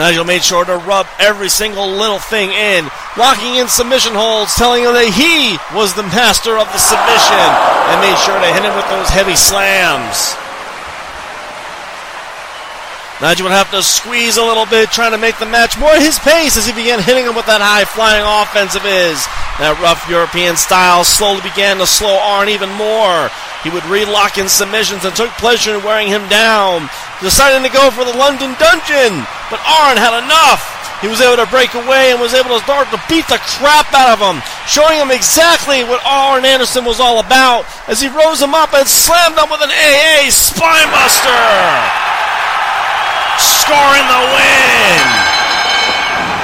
Nigel 0.00 0.24
made 0.24 0.42
sure 0.42 0.64
to 0.64 0.78
rub 0.88 1.06
every 1.18 1.50
single 1.50 1.86
little 1.86 2.18
thing 2.18 2.48
in, 2.48 2.88
locking 3.20 3.60
in 3.60 3.68
submission 3.68 4.16
holds, 4.16 4.56
telling 4.56 4.80
him 4.80 4.96
that 4.96 5.12
he 5.12 5.60
was 5.76 5.92
the 5.92 6.08
master 6.08 6.56
of 6.56 6.64
the 6.72 6.80
submission, 6.80 7.44
and 7.92 8.00
made 8.00 8.16
sure 8.24 8.40
to 8.40 8.48
hit 8.48 8.64
him 8.64 8.72
with 8.80 8.88
those 8.88 9.12
heavy 9.12 9.36
slams. 9.36 10.32
Nigel 13.20 13.44
would 13.44 13.52
have 13.52 13.70
to 13.76 13.84
squeeze 13.84 14.40
a 14.40 14.42
little 14.42 14.64
bit, 14.64 14.88
trying 14.88 15.12
to 15.12 15.20
make 15.20 15.36
the 15.36 15.44
match 15.44 15.76
more 15.76 15.92
his 16.00 16.16
pace 16.18 16.56
as 16.56 16.64
he 16.64 16.72
began 16.72 17.04
hitting 17.04 17.28
him 17.28 17.36
with 17.36 17.44
that 17.52 17.60
high 17.60 17.84
flying 17.84 18.24
offense 18.24 18.72
of 18.72 18.80
his. 18.80 19.20
That 19.60 19.76
rough 19.84 20.08
European 20.08 20.56
style 20.56 21.04
slowly 21.04 21.44
began 21.44 21.76
to 21.84 21.86
slow 21.86 22.16
Arn 22.16 22.48
even 22.48 22.72
more. 22.80 23.28
He 23.60 23.68
would 23.68 23.84
relock 23.92 24.40
in 24.40 24.48
submissions 24.48 25.04
and 25.04 25.12
took 25.12 25.28
pleasure 25.36 25.76
in 25.76 25.84
wearing 25.84 26.08
him 26.08 26.24
down, 26.32 26.88
deciding 27.20 27.60
to 27.60 27.68
go 27.68 27.92
for 27.92 28.08
the 28.08 28.16
London 28.16 28.56
Dungeon. 28.56 29.12
But 29.52 29.60
Arn 29.68 30.00
had 30.00 30.16
enough. 30.16 30.64
He 31.04 31.12
was 31.12 31.20
able 31.20 31.44
to 31.44 31.52
break 31.52 31.76
away 31.76 32.16
and 32.16 32.24
was 32.24 32.32
able 32.32 32.56
to 32.56 32.64
start 32.64 32.88
to 32.88 33.04
beat 33.04 33.28
the 33.28 33.40
crap 33.60 33.92
out 33.92 34.16
of 34.16 34.20
him, 34.24 34.40
showing 34.64 34.96
him 34.96 35.12
exactly 35.12 35.84
what 35.84 36.00
Arn 36.08 36.48
Anderson 36.48 36.88
was 36.88 37.04
all 37.04 37.20
about 37.20 37.68
as 37.84 38.00
he 38.00 38.08
rose 38.08 38.40
him 38.40 38.56
up 38.56 38.72
and 38.72 38.88
slammed 38.88 39.36
him 39.36 39.52
with 39.52 39.60
an 39.60 39.68
AA 39.68 40.32
spinebuster 40.32 42.19
scoring 43.38 44.06
the 44.10 44.22
win. 44.34 45.04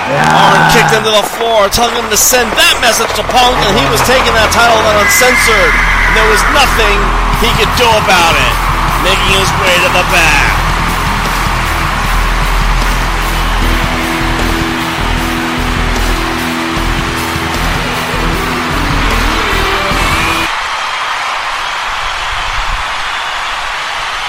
Arn 0.06 0.62
kicked 0.70 0.94
him 0.94 1.02
to 1.02 1.10
the 1.10 1.26
floor, 1.34 1.66
telling 1.66 1.98
him 1.98 2.06
to 2.10 2.18
send 2.18 2.46
that 2.54 2.78
message 2.78 3.10
to 3.18 3.24
Punk, 3.26 3.58
and 3.66 3.74
he 3.74 3.86
was 3.90 3.98
taking 4.06 4.30
that 4.38 4.54
title 4.54 4.78
then 4.86 5.02
uncensored. 5.02 5.74
And 5.74 6.12
there 6.14 6.28
was 6.30 6.42
nothing 6.54 6.96
he 7.42 7.50
could 7.58 7.72
do 7.74 7.88
about 7.90 8.34
it. 8.38 8.54
Making 9.02 9.38
his 9.38 9.50
way 9.62 9.74
to 9.82 9.90
the 9.90 10.06
back. 10.14 10.65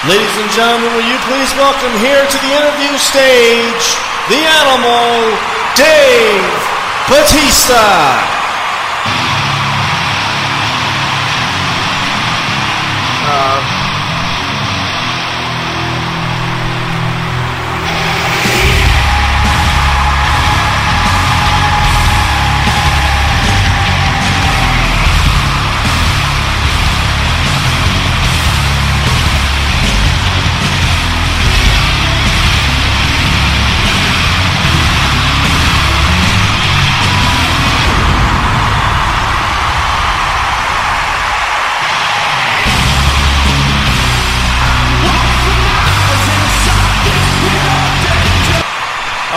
Ladies 0.07 0.37
and 0.37 0.49
gentlemen, 0.51 0.95
will 0.95 1.03
you 1.03 1.19
please 1.27 1.51
welcome 1.59 1.91
here 1.99 2.23
to 2.23 2.37
the 2.39 2.51
interview 2.55 2.97
stage 2.97 3.99
the 4.29 4.39
animal, 4.39 5.35
Dave 5.75 6.47
Batista. 7.11 7.75
Uh, 13.27 13.76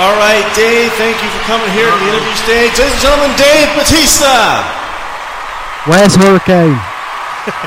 All 0.00 0.16
right, 0.16 0.48
Dave, 0.56 0.88
thank 0.96 1.20
you 1.20 1.28
for 1.28 1.44
coming 1.44 1.68
here 1.76 1.84
to 1.84 1.98
the 2.00 2.08
interview 2.08 2.32
stage. 2.40 2.72
Ladies 2.72 2.96
and 2.96 3.04
gentlemen, 3.04 3.36
Dave 3.36 3.68
Batista. 3.76 4.64
Where's 5.84 6.16
Hurricane? 6.16 6.80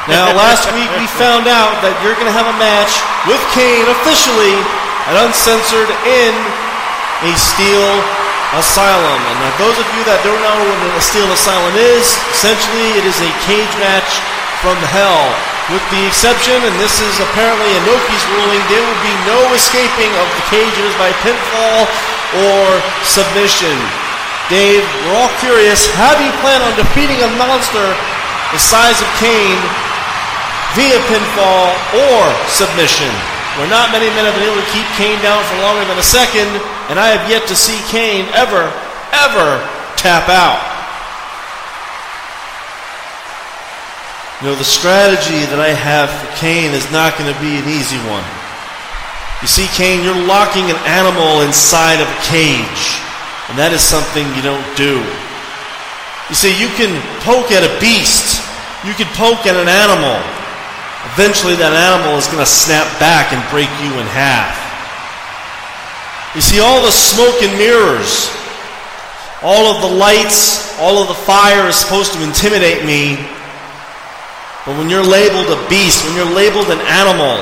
Now, 0.10 0.34
last 0.34 0.66
week 0.74 0.90
we 0.98 1.06
found 1.14 1.46
out 1.46 1.78
that 1.86 1.94
you're 2.02 2.18
going 2.18 2.26
to 2.26 2.34
have 2.34 2.50
a 2.50 2.58
match 2.58 2.90
with 3.30 3.38
Kane 3.54 3.86
officially 3.86 4.58
at 5.06 5.14
Uncensored 5.30 5.94
in 6.10 6.34
a 7.22 7.38
Steel 7.38 8.02
Asylum. 8.58 9.22
And 9.30 9.38
now, 9.38 9.54
those 9.62 9.78
of 9.78 9.86
you 9.94 10.02
that 10.10 10.18
don't 10.26 10.42
know 10.42 10.58
what 10.58 10.98
a 10.98 11.06
Steel 11.06 11.30
Asylum 11.30 11.78
is, 11.78 12.18
essentially 12.34 12.98
it 12.98 13.06
is 13.06 13.22
a 13.22 13.30
cage 13.46 13.74
match 13.78 14.10
from 14.66 14.82
hell. 14.90 15.30
With 15.70 15.86
the 15.94 16.02
exception, 16.10 16.58
and 16.66 16.76
this 16.82 16.98
is 16.98 17.14
apparently 17.30 17.70
Inoki's 17.78 18.26
ruling, 18.36 18.64
there 18.74 18.82
will 18.82 19.02
be 19.06 19.16
no 19.30 19.38
escaping 19.54 20.10
of 20.18 20.28
the 20.34 20.44
cages 20.50 20.92
by 20.98 21.14
pinfall 21.22 21.86
or 22.42 22.66
submission. 23.06 23.76
Dave, 24.52 24.84
we're 25.08 25.18
all 25.18 25.34
curious, 25.40 25.88
how 25.96 26.12
do 26.18 26.22
you 26.22 26.34
plan 26.44 26.60
on 26.62 26.74
defeating 26.76 27.18
a 27.24 27.30
monster 27.40 27.88
the 28.52 28.60
size 28.60 29.00
of 29.00 29.10
Kane 29.18 29.62
via 30.76 31.00
pinfall 31.08 31.72
or 31.96 32.22
submission? 32.52 33.10
Where 33.56 33.70
not 33.70 33.94
many 33.94 34.10
men 34.18 34.26
have 34.26 34.34
been 34.34 34.50
able 34.50 34.60
to 34.60 34.72
keep 34.74 34.86
Kane 34.98 35.22
down 35.22 35.40
for 35.46 35.58
longer 35.62 35.86
than 35.86 35.98
a 35.98 36.06
second, 36.06 36.50
and 36.90 36.98
I 37.00 37.14
have 37.14 37.30
yet 37.30 37.48
to 37.48 37.56
see 37.56 37.78
Kane 37.88 38.26
ever, 38.34 38.66
ever 39.14 39.62
tap 39.96 40.28
out. 40.28 40.60
You 44.42 44.50
know, 44.50 44.56
the 44.60 44.68
strategy 44.68 45.46
that 45.56 45.62
I 45.64 45.72
have 45.72 46.12
for 46.12 46.28
Kane 46.36 46.76
is 46.76 46.84
not 46.92 47.16
going 47.16 47.32
to 47.32 47.40
be 47.40 47.56
an 47.56 47.70
easy 47.70 47.96
one. 48.12 48.28
You 49.44 49.52
see, 49.52 49.68
Kane, 49.76 50.08
you're 50.08 50.24
locking 50.24 50.72
an 50.72 50.80
animal 50.88 51.44
inside 51.44 52.00
of 52.00 52.08
a 52.08 52.20
cage, 52.24 53.04
and 53.52 53.60
that 53.60 53.76
is 53.76 53.84
something 53.84 54.24
you 54.40 54.40
don't 54.40 54.64
do. 54.80 55.04
You 56.32 56.36
see, 56.40 56.56
you 56.56 56.72
can 56.80 56.96
poke 57.28 57.52
at 57.52 57.68
a 57.68 57.76
beast, 57.84 58.40
you 58.88 58.96
can 58.96 59.12
poke 59.20 59.44
at 59.44 59.60
an 59.60 59.68
animal. 59.68 60.16
Eventually, 61.12 61.60
that 61.60 61.76
animal 61.76 62.16
is 62.16 62.24
going 62.32 62.40
to 62.40 62.48
snap 62.48 62.88
back 63.04 63.36
and 63.36 63.44
break 63.52 63.68
you 63.84 63.92
in 64.00 64.08
half. 64.16 64.56
You 66.32 66.40
see, 66.40 66.64
all 66.64 66.80
the 66.80 66.96
smoke 66.96 67.44
and 67.44 67.52
mirrors, 67.60 68.32
all 69.44 69.76
of 69.76 69.84
the 69.84 69.92
lights, 69.92 70.72
all 70.80 71.04
of 71.04 71.12
the 71.12 71.20
fire 71.28 71.68
is 71.68 71.76
supposed 71.76 72.16
to 72.16 72.24
intimidate 72.24 72.88
me. 72.88 73.20
But 74.64 74.80
when 74.80 74.88
you're 74.88 75.04
labeled 75.04 75.52
a 75.52 75.60
beast, 75.68 76.08
when 76.08 76.16
you're 76.16 76.32
labeled 76.32 76.72
an 76.72 76.80
animal, 76.88 77.36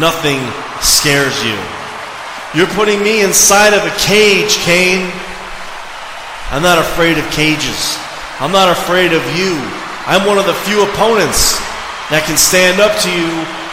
nothing 0.00 0.40
scares 0.80 1.34
you. 1.44 1.56
You're 2.54 2.70
putting 2.78 3.02
me 3.02 3.22
inside 3.22 3.74
of 3.74 3.82
a 3.82 3.94
cage, 3.98 4.56
Kane. 4.62 5.10
I'm 6.54 6.62
not 6.62 6.78
afraid 6.78 7.18
of 7.18 7.26
cages. 7.30 7.98
I'm 8.38 8.52
not 8.52 8.70
afraid 8.70 9.12
of 9.12 9.22
you. 9.34 9.58
I'm 10.06 10.26
one 10.26 10.38
of 10.38 10.46
the 10.46 10.54
few 10.62 10.82
opponents 10.86 11.58
that 12.12 12.22
can 12.28 12.36
stand 12.36 12.78
up 12.78 12.92
to 13.02 13.10
you, 13.10 13.26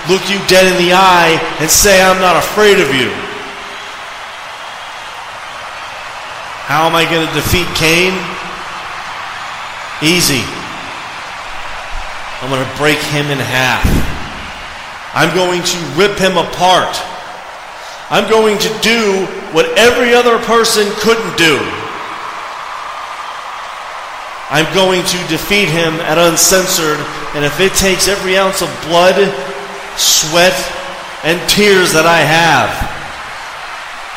look 0.09 0.23
you 0.31 0.39
dead 0.47 0.65
in 0.65 0.77
the 0.79 0.95
eye, 0.95 1.37
and 1.59 1.69
say, 1.69 2.01
I'm 2.01 2.17
not 2.17 2.39
afraid 2.39 2.79
of 2.79 2.89
you. 2.95 3.11
How 6.65 6.87
am 6.87 6.95
I 6.95 7.03
going 7.03 7.27
to 7.27 7.33
defeat 7.35 7.67
Kane? 7.75 8.15
Easy. 10.01 10.41
I'm 12.41 12.49
going 12.49 12.63
to 12.63 12.77
break 12.81 12.97
him 13.11 13.29
in 13.29 13.37
half. 13.37 13.85
I'm 15.13 15.35
going 15.35 15.61
to 15.61 15.77
rip 15.99 16.17
him 16.17 16.37
apart. 16.39 16.95
I'm 18.07 18.29
going 18.31 18.57
to 18.59 18.71
do 18.79 19.27
what 19.51 19.67
every 19.77 20.13
other 20.13 20.39
person 20.47 20.87
couldn't 21.03 21.35
do. 21.37 21.59
I'm 24.51 24.67
going 24.75 25.03
to 25.03 25.19
defeat 25.31 25.71
him 25.71 25.95
at 26.03 26.19
uncensored, 26.19 26.99
and 27.35 27.43
if 27.43 27.59
it 27.59 27.71
takes 27.79 28.07
every 28.07 28.35
ounce 28.35 28.61
of 28.61 28.67
blood, 28.87 29.15
sweat, 29.95 30.55
and 31.23 31.39
tears 31.47 31.95
that 31.95 32.03
I 32.03 32.19
have, 32.19 32.71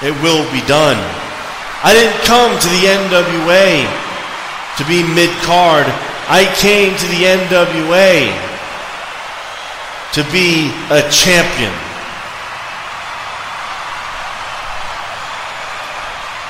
it 0.03 0.15
will 0.23 0.43
be 0.51 0.59
done. 0.67 0.99
I 1.87 1.95
didn't 1.95 2.19
come 2.27 2.51
to 2.51 2.71
the 2.71 2.83
NWA 2.91 3.87
to 4.79 4.83
be 4.91 5.07
mid 5.15 5.31
card. 5.47 5.87
I 6.27 6.51
came 6.59 6.99
to 6.99 7.07
the 7.15 7.31
NWA 7.31 8.54
to 10.14 10.22
be 10.31 10.70
a 10.94 11.03
champion. 11.11 11.74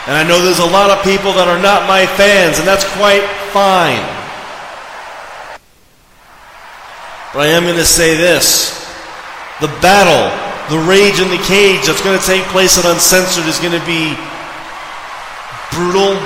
And 0.05 0.13
I 0.13 0.23
know 0.29 0.37
there's 0.45 0.61
a 0.61 0.69
lot 0.69 0.93
of 0.93 1.01
people 1.01 1.33
that 1.33 1.49
are 1.49 1.57
not 1.57 1.89
my 1.89 2.05
fans, 2.05 2.61
and 2.61 2.69
that's 2.69 2.85
quite 2.93 3.25
fine. 3.57 4.05
But 7.33 7.49
I 7.49 7.57
am 7.57 7.65
going 7.65 7.81
to 7.81 7.89
say 7.89 8.13
this 8.13 8.85
the 9.65 9.73
battle, 9.81 10.29
the 10.69 10.85
rage 10.85 11.25
in 11.25 11.33
the 11.33 11.41
cage 11.49 11.89
that's 11.89 12.05
going 12.05 12.21
to 12.21 12.27
take 12.29 12.45
place 12.53 12.77
at 12.77 12.85
Uncensored 12.85 13.49
is 13.49 13.57
going 13.65 13.73
to 13.73 13.87
be 13.89 14.13
brutal, 15.73 16.21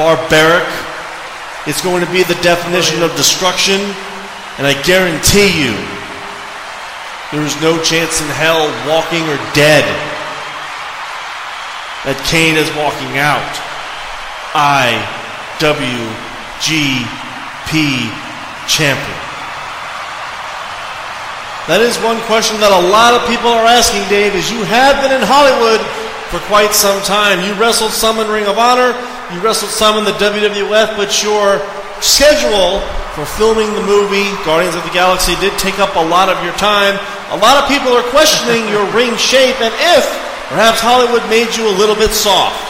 barbaric. 0.00 0.64
It's 1.68 1.84
going 1.84 2.00
to 2.00 2.08
be 2.08 2.24
the 2.24 2.40
definition 2.40 3.04
of 3.04 3.12
destruction, 3.20 3.76
and 4.56 4.64
I 4.64 4.72
guarantee 4.88 5.52
you, 5.52 5.76
there 7.32 7.42
is 7.44 7.54
no 7.60 7.76
chance 7.82 8.20
in 8.20 8.28
hell, 8.32 8.64
walking 8.88 9.22
or 9.28 9.36
dead, 9.52 9.84
that 12.08 12.16
Kane 12.24 12.56
is 12.56 12.72
walking 12.72 13.20
out. 13.20 13.52
IWGP 14.56 15.68
champion. 18.64 19.20
That 21.68 21.84
is 21.84 22.00
one 22.00 22.16
question 22.24 22.56
that 22.64 22.72
a 22.72 22.84
lot 22.88 23.12
of 23.12 23.20
people 23.28 23.52
are 23.52 23.68
asking, 23.68 24.00
Dave, 24.08 24.32
is 24.32 24.48
you 24.48 24.64
have 24.64 24.96
been 25.04 25.12
in 25.12 25.20
Hollywood 25.20 25.84
for 26.32 26.40
quite 26.48 26.72
some 26.72 26.96
time. 27.04 27.44
You 27.44 27.52
wrestled 27.60 27.92
some 27.92 28.16
in 28.24 28.28
Ring 28.32 28.48
of 28.48 28.56
Honor, 28.56 28.96
you 29.28 29.36
wrestled 29.44 29.68
some 29.68 30.00
in 30.00 30.08
the 30.08 30.16
WWF, 30.16 30.96
but 30.96 31.12
your 31.20 31.60
schedule 32.00 32.80
for 33.18 33.26
filming 33.26 33.72
the 33.74 33.82
movie 33.82 34.30
Guardians 34.46 34.76
of 34.76 34.84
the 34.84 34.94
Galaxy 34.94 35.34
did 35.42 35.56
take 35.58 35.78
up 35.78 35.96
a 35.96 36.04
lot 36.06 36.28
of 36.28 36.38
your 36.44 36.54
time. 36.54 36.94
A 37.34 37.38
lot 37.38 37.58
of 37.58 37.68
people 37.68 37.90
are 37.92 38.06
questioning 38.10 38.68
your 38.68 38.86
ring 38.96 39.16
shape 39.16 39.58
and 39.60 39.74
if 39.96 40.04
perhaps 40.48 40.80
Hollywood 40.80 41.22
made 41.28 41.54
you 41.56 41.66
a 41.66 41.74
little 41.74 41.96
bit 41.96 42.10
soft. 42.10 42.68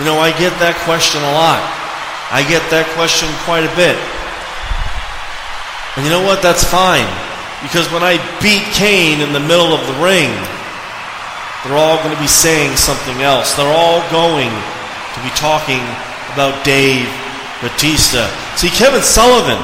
You 0.00 0.08
know, 0.08 0.16
I 0.16 0.32
get 0.40 0.56
that 0.64 0.80
question 0.88 1.20
a 1.20 1.32
lot. 1.36 1.60
I 2.32 2.40
get 2.48 2.64
that 2.72 2.88
question 2.96 3.28
quite 3.44 3.68
a 3.68 3.72
bit. 3.76 4.00
And 6.00 6.06
you 6.06 6.10
know 6.14 6.24
what? 6.24 6.40
That's 6.40 6.64
fine. 6.64 7.04
Because 7.60 7.84
when 7.92 8.00
I 8.00 8.16
beat 8.40 8.64
Kane 8.72 9.20
in 9.20 9.36
the 9.36 9.44
middle 9.44 9.76
of 9.76 9.84
the 9.84 9.96
ring, 10.00 10.32
they're 11.64 11.76
all 11.76 12.00
going 12.02 12.14
to 12.14 12.20
be 12.20 12.30
saying 12.30 12.76
something 12.76 13.20
else. 13.20 13.54
They're 13.54 13.68
all 13.68 14.00
going 14.10 14.48
to 14.48 15.20
be 15.20 15.32
talking 15.36 15.82
about 16.32 16.64
Dave 16.64 17.08
Batista. 17.60 18.24
See, 18.56 18.70
Kevin 18.70 19.02
Sullivan, 19.02 19.60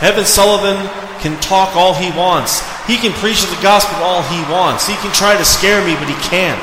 Kevin 0.00 0.26
Sullivan 0.26 0.76
can 1.24 1.40
talk 1.40 1.74
all 1.74 1.94
he 1.94 2.12
wants. 2.12 2.60
He 2.86 2.96
can 2.96 3.12
preach 3.16 3.40
the 3.42 3.58
gospel 3.62 3.96
all 4.04 4.22
he 4.28 4.40
wants. 4.52 4.86
He 4.86 4.94
can 5.00 5.12
try 5.12 5.36
to 5.36 5.44
scare 5.44 5.80
me, 5.80 5.96
but 5.96 6.08
he 6.08 6.18
can't. 6.28 6.60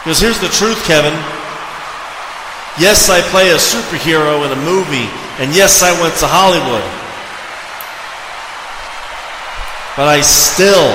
Because 0.00 0.18
here's 0.18 0.40
the 0.40 0.48
truth, 0.48 0.80
Kevin. 0.86 1.12
Yes, 2.80 3.08
I 3.10 3.20
play 3.28 3.50
a 3.50 3.60
superhero 3.60 4.44
in 4.46 4.52
a 4.52 4.62
movie, 4.64 5.08
and 5.42 5.54
yes, 5.54 5.82
I 5.82 5.92
went 6.00 6.16
to 6.20 6.26
Hollywood. 6.28 6.84
But 9.96 10.08
I 10.08 10.20
still, 10.20 10.92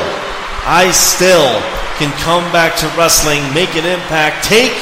I 0.64 0.92
still 0.92 1.58
can 1.98 2.14
come 2.22 2.46
back 2.54 2.78
to 2.78 2.88
wrestling, 2.98 3.42
make 3.54 3.74
an 3.74 3.86
impact, 3.86 4.46
take 4.46 4.74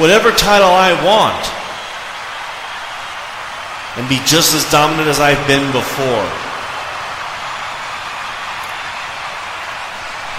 whatever 0.00 0.32
title 0.32 0.68
I 0.68 0.92
want, 1.04 1.40
and 3.96 4.08
be 4.08 4.20
just 4.24 4.54
as 4.54 4.64
dominant 4.70 5.08
as 5.08 5.20
I've 5.20 5.40
been 5.46 5.72
before. 5.72 6.28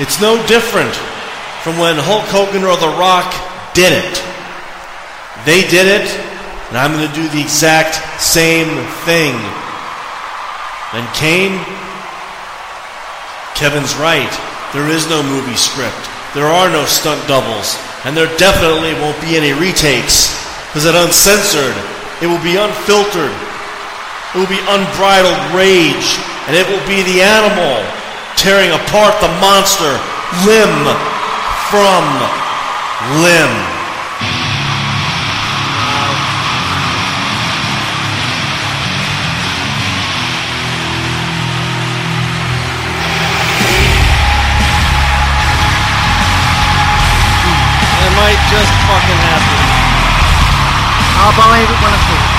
It's 0.01 0.21
no 0.21 0.37
different 0.45 0.93
from 1.61 1.77
when 1.77 1.97
Hulk 1.97 2.25
Hogan 2.29 2.63
or 2.65 2.77
The 2.77 2.93
Rock 3.01 3.29
did 3.73 3.93
it. 3.93 4.15
They 5.45 5.61
did 5.69 5.85
it, 5.89 6.09
and 6.69 6.77
I'm 6.77 6.93
going 6.93 7.07
to 7.07 7.13
do 7.13 7.27
the 7.29 7.41
exact 7.41 7.97
same 8.21 8.69
thing. 9.05 9.33
And 10.93 11.05
Kane, 11.13 11.57
Kevin's 13.53 13.93
right. 13.97 14.56
There 14.73 14.91
is 14.91 15.07
no 15.07 15.23
movie 15.23 15.55
script. 15.55 16.11
There 16.35 16.47
are 16.47 16.67
no 16.67 16.83
stunt 16.83 17.23
doubles. 17.27 17.79
And 18.03 18.15
there 18.15 18.29
definitely 18.37 18.93
won't 18.99 19.19
be 19.21 19.37
any 19.39 19.55
retakes. 19.55 20.35
Because 20.67 20.85
it 20.85 20.95
uncensored. 20.95 21.75
It 22.19 22.27
will 22.27 22.43
be 22.43 22.59
unfiltered. 22.59 23.31
It 24.33 24.37
will 24.37 24.51
be 24.51 24.59
unbridled 24.67 25.39
rage. 25.55 26.19
And 26.47 26.55
it 26.55 26.67
will 26.67 26.83
be 26.83 27.03
the 27.07 27.23
animal 27.23 27.79
tearing 28.35 28.69
apart 28.71 29.15
the 29.19 29.31
monster 29.39 29.97
limb 30.45 30.83
from 31.71 32.03
limb. 33.23 33.76
I'll 51.69 51.75
believe 51.81 52.36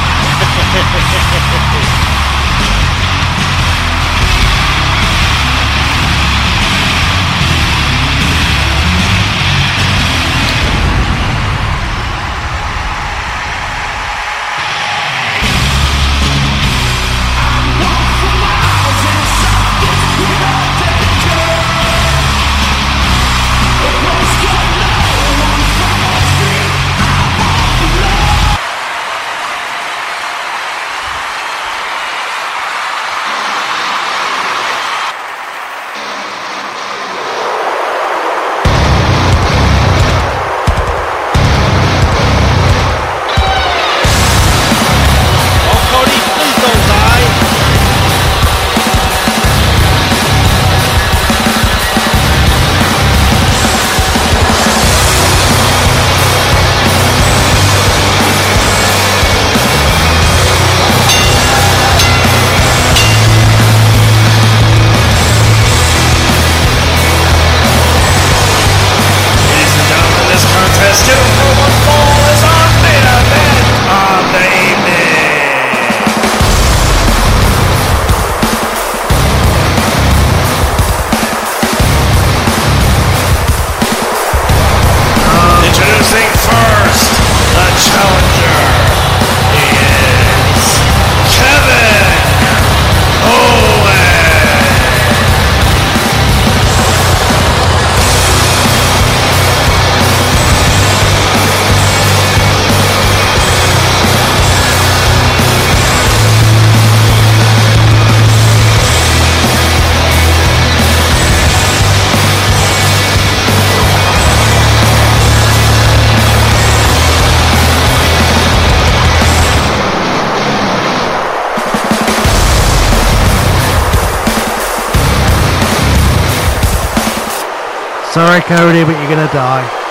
Sorry, 128.18 128.40
Cody, 128.40 128.82
but 128.82 128.98
you're 128.98 129.08
gonna 129.08 129.32
die. 129.32 129.87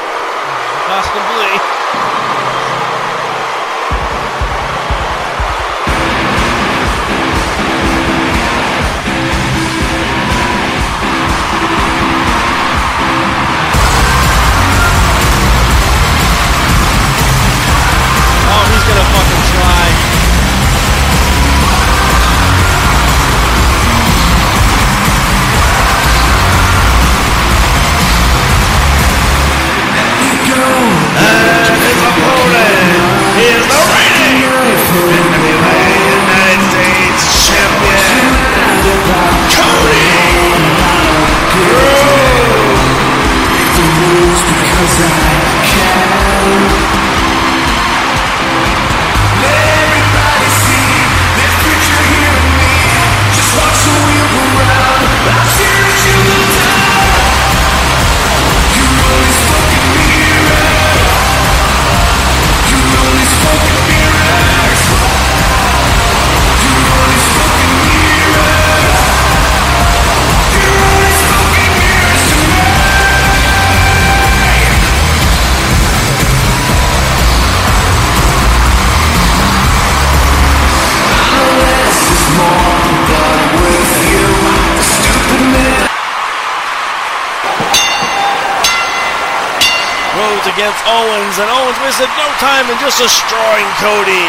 Against 90.58 90.82
Owens, 90.90 91.38
and 91.38 91.46
Owens 91.54 91.78
wasted 91.86 92.10
no 92.18 92.26
time 92.42 92.66
in 92.66 92.82
just 92.82 92.98
destroying 92.98 93.70
Cody. 93.78 94.26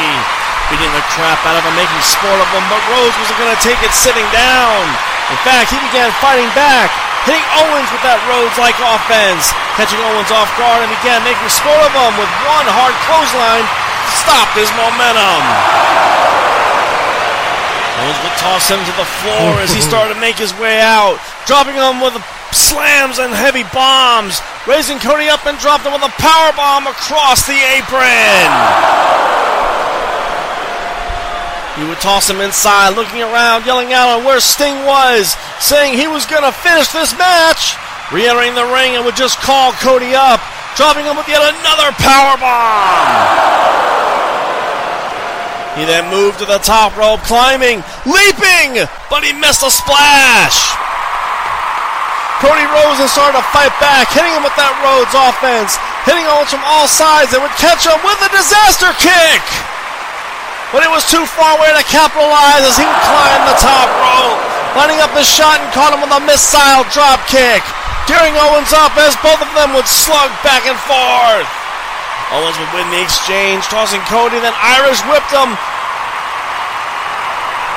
Beating 0.69 0.93
the 0.93 1.01
crap 1.17 1.41
out 1.49 1.57
of 1.57 1.64
him, 1.64 1.73
making 1.73 1.97
sport 2.05 2.37
of 2.37 2.45
him, 2.53 2.61
but 2.69 2.85
Rhodes 2.93 3.17
wasn't 3.17 3.41
going 3.41 3.49
to 3.49 3.62
take 3.64 3.81
it 3.81 3.97
sitting 3.97 4.29
down. 4.29 4.85
In 5.33 5.41
fact, 5.41 5.73
he 5.73 5.81
began 5.88 6.12
fighting 6.21 6.53
back, 6.53 6.93
hitting 7.25 7.41
Owens 7.64 7.88
with 7.88 8.05
that 8.05 8.21
Rhodes-like 8.29 8.77
offense, 8.77 9.57
catching 9.81 10.05
Owens 10.05 10.29
off 10.29 10.53
guard 10.61 10.85
and 10.85 10.93
began 11.01 11.25
making 11.25 11.49
sport 11.49 11.81
of 11.81 11.97
him 11.97 12.12
with 12.21 12.29
one 12.45 12.69
hard 12.77 12.93
clothesline 13.09 13.64
to 13.64 14.12
stop 14.12 14.53
his 14.53 14.69
momentum. 14.77 16.17
Would 17.98 18.38
toss 18.38 18.70
him 18.70 18.78
to 18.78 18.94
the 18.94 19.11
floor 19.26 19.58
as 19.58 19.74
he 19.74 19.82
started 19.82 20.14
to 20.14 20.20
make 20.20 20.38
his 20.38 20.54
way 20.56 20.80
out, 20.80 21.18
dropping 21.46 21.74
him 21.74 22.00
with 22.00 22.14
slams 22.54 23.18
and 23.18 23.34
heavy 23.34 23.66
bombs, 23.74 24.40
raising 24.66 24.98
Cody 24.98 25.28
up 25.28 25.44
and 25.46 25.58
dropped 25.58 25.84
him 25.84 25.92
with 25.92 26.06
a 26.06 26.14
power 26.16 26.54
bomb 26.54 26.87
across 26.87 27.46
the 27.46 27.58
apron. 27.58 28.48
He 31.74 31.87
would 31.87 31.98
toss 31.98 32.30
him 32.30 32.40
inside, 32.40 32.94
looking 32.94 33.22
around, 33.22 33.66
yelling 33.66 33.92
out 33.92 34.08
on 34.08 34.24
where 34.24 34.40
Sting 34.40 34.87
was, 34.87 35.37
saying 35.61 35.98
he 35.98 36.06
was 36.06 36.24
going 36.26 36.42
to 36.42 36.52
finish 36.52 36.88
this 36.88 37.16
match. 37.18 37.76
Re-entering 38.11 38.54
the 38.54 38.66
ring 38.66 38.96
and 38.96 39.04
would 39.04 39.16
just 39.16 39.38
call 39.38 39.72
Cody 39.84 40.14
up, 40.14 40.40
dropping 40.74 41.04
him 41.04 41.16
with 41.16 41.28
yet 41.28 41.42
another 41.42 41.92
power 41.98 42.38
bomb. 42.38 43.78
He 45.79 45.87
then 45.87 46.11
moved 46.11 46.43
to 46.43 46.47
the 46.51 46.59
top 46.59 46.99
rope, 46.99 47.23
climbing, 47.23 47.87
leaping, 48.03 48.83
but 49.07 49.23
he 49.23 49.31
missed 49.31 49.62
a 49.62 49.71
splash. 49.71 50.59
Cody 52.43 52.67
Rhodes 52.67 52.99
and 52.99 53.07
started 53.07 53.38
to 53.38 53.47
fight 53.55 53.71
back, 53.79 54.11
hitting 54.11 54.35
him 54.35 54.43
with 54.43 54.59
that 54.59 54.75
Rhodes 54.83 55.14
offense, 55.14 55.79
hitting 56.03 56.27
Owens 56.27 56.51
from 56.51 56.67
all 56.67 56.91
sides 56.91 57.31
and 57.31 57.43
would 57.47 57.55
catch 57.62 57.87
him 57.87 57.95
with 58.03 58.19
a 58.27 58.31
disaster 58.35 58.91
kick. 58.99 59.43
But 60.75 60.83
it 60.83 60.91
was 60.91 61.07
too 61.07 61.23
far 61.31 61.55
away 61.59 61.71
to 61.71 61.87
capitalize 61.87 62.67
as 62.67 62.75
he 62.75 62.83
would 62.83 63.03
climb 63.07 63.43
the 63.47 63.59
top 63.62 63.87
rope, 64.03 64.38
lining 64.75 64.99
up 64.99 65.14
his 65.14 65.31
shot 65.31 65.62
and 65.62 65.71
caught 65.71 65.95
him 65.95 66.03
with 66.03 66.11
a 66.11 66.23
missile 66.27 66.87
drop 66.91 67.23
kick, 67.31 67.62
gearing 68.11 68.35
Owens 68.35 68.75
up 68.75 68.99
as 68.99 69.14
both 69.23 69.38
of 69.38 69.51
them 69.55 69.79
would 69.79 69.87
slug 69.87 70.31
back 70.43 70.67
and 70.67 70.79
forth. 70.91 71.47
Owens 72.31 72.55
would 72.61 72.71
win 72.77 72.87
the 72.93 73.01
exchange, 73.01 73.64
tossing 73.67 74.05
Cody, 74.05 74.38
then 74.38 74.53
Irish 74.61 75.01
whipped 75.09 75.33
him. 75.33 75.57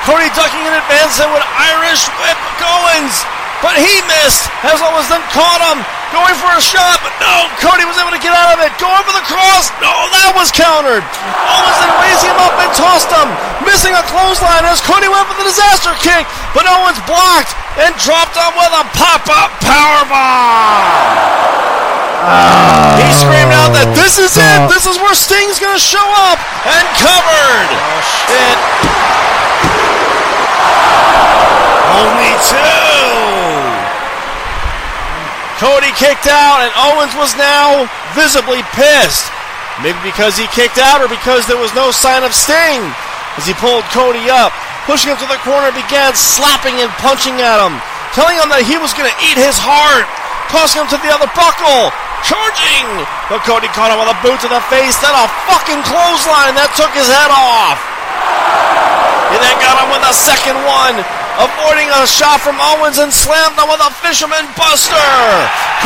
Cody 0.06 0.34
ducking 0.34 0.66
in 0.66 0.74
advance 0.74 1.22
and 1.22 1.30
would 1.30 1.46
Irish 1.46 2.10
whip 2.18 2.40
Owens, 2.58 3.22
but 3.62 3.78
he 3.78 4.02
missed 4.10 4.50
as 4.66 4.82
Owens 4.82 5.06
then 5.14 5.22
caught 5.30 5.62
him, 5.62 5.86
going 6.10 6.34
for 6.42 6.50
a 6.58 6.62
shot, 6.62 6.98
but 7.06 7.14
no, 7.22 7.46
Cody 7.62 7.86
was 7.86 7.98
able 8.02 8.10
to 8.10 8.22
get 8.22 8.34
out 8.34 8.58
of 8.58 8.60
it, 8.66 8.74
going 8.82 9.04
for 9.06 9.14
the 9.14 9.26
cross, 9.30 9.70
no, 9.78 9.94
that 10.18 10.34
was 10.34 10.50
countered. 10.50 11.06
Owens 11.06 11.78
then 11.78 11.94
raised 12.02 12.26
him 12.26 12.38
up 12.42 12.54
and 12.58 12.70
tossed 12.74 13.14
him, 13.14 13.30
missing 13.62 13.94
a 13.94 14.02
clothesline 14.10 14.66
as 14.66 14.82
Cody 14.82 15.06
went 15.06 15.30
for 15.30 15.38
the 15.38 15.46
disaster 15.46 15.94
kick, 16.02 16.26
but 16.58 16.66
Owens 16.66 16.98
blocked 17.06 17.54
and 17.78 17.94
dropped 18.02 18.34
him 18.34 18.54
with 18.58 18.74
a 18.74 18.86
pop-up 18.98 19.54
powerbomb. 19.62 21.22
He 23.02 23.10
screamed 23.18 23.54
out 23.54 23.74
that 23.78 23.94
this 23.98 24.18
is 24.22 24.34
it, 24.38 24.58
oh. 24.62 24.70
this 24.70 24.86
is 24.86 24.98
where 25.02 25.14
Sting's 25.14 25.58
gonna 25.62 25.82
show 25.82 26.06
up, 26.30 26.38
and 26.66 26.86
covered. 26.98 27.70
It. 28.30 28.58
Only 32.02 32.34
two. 32.47 32.91
Cody 35.62 35.93
kicked 35.93 36.26
out, 36.26 36.65
and 36.65 36.74
Owens 36.74 37.13
was 37.13 37.38
now 37.38 37.86
visibly 38.17 38.65
pissed. 38.74 39.30
Maybe 39.86 40.02
because 40.02 40.34
he 40.34 40.50
kicked 40.50 40.82
out, 40.82 41.06
or 41.06 41.08
because 41.08 41.45
there 41.45 41.62
was 41.62 41.74
no 41.78 41.93
sign 41.93 42.26
of 42.26 42.34
Sting. 42.34 42.82
As 43.38 43.45
he 43.45 43.54
pulled 43.62 43.86
Cody 43.93 44.26
up, 44.30 44.50
pushing 44.89 45.13
him 45.13 45.21
to 45.21 45.30
the 45.30 45.38
corner, 45.45 45.69
began 45.71 46.17
slapping 46.17 46.82
and 46.82 46.89
punching 46.97 47.38
at 47.45 47.62
him, 47.62 47.78
telling 48.17 48.41
him 48.41 48.50
that 48.50 48.65
he 48.65 48.82
was 48.82 48.91
going 48.97 49.08
to 49.08 49.17
eat 49.21 49.38
his 49.38 49.56
heart, 49.62 50.10
tossing 50.50 50.82
him 50.82 50.89
to 50.89 51.00
the 51.00 51.13
other 51.13 51.30
buckle, 51.38 51.93
charging. 52.26 52.89
But 53.30 53.45
Cody 53.45 53.69
caught 53.78 53.93
him 53.93 54.02
with 54.02 54.10
a 54.10 54.17
boot 54.26 54.41
to 54.41 54.50
the 54.50 54.62
face, 54.74 54.97
then 54.97 55.13
a 55.13 55.30
fucking 55.45 55.86
clothesline 55.86 56.58
that 56.58 56.74
took 56.74 56.91
his 56.97 57.06
head 57.08 57.30
off. 57.30 57.90
He 59.32 59.38
then 59.39 59.58
got 59.63 59.80
him 59.80 59.88
with 59.96 60.04
a 60.04 60.12
second 60.12 60.60
one, 60.67 61.00
avoiding 61.39 61.88
a 61.88 62.04
shot 62.04 62.44
from 62.44 62.60
Owens 62.60 63.00
and 63.00 63.08
slammed 63.08 63.56
him 63.56 63.72
with 63.72 63.80
a 63.80 63.91
fisherman 64.04 64.44
buster. 64.60 65.08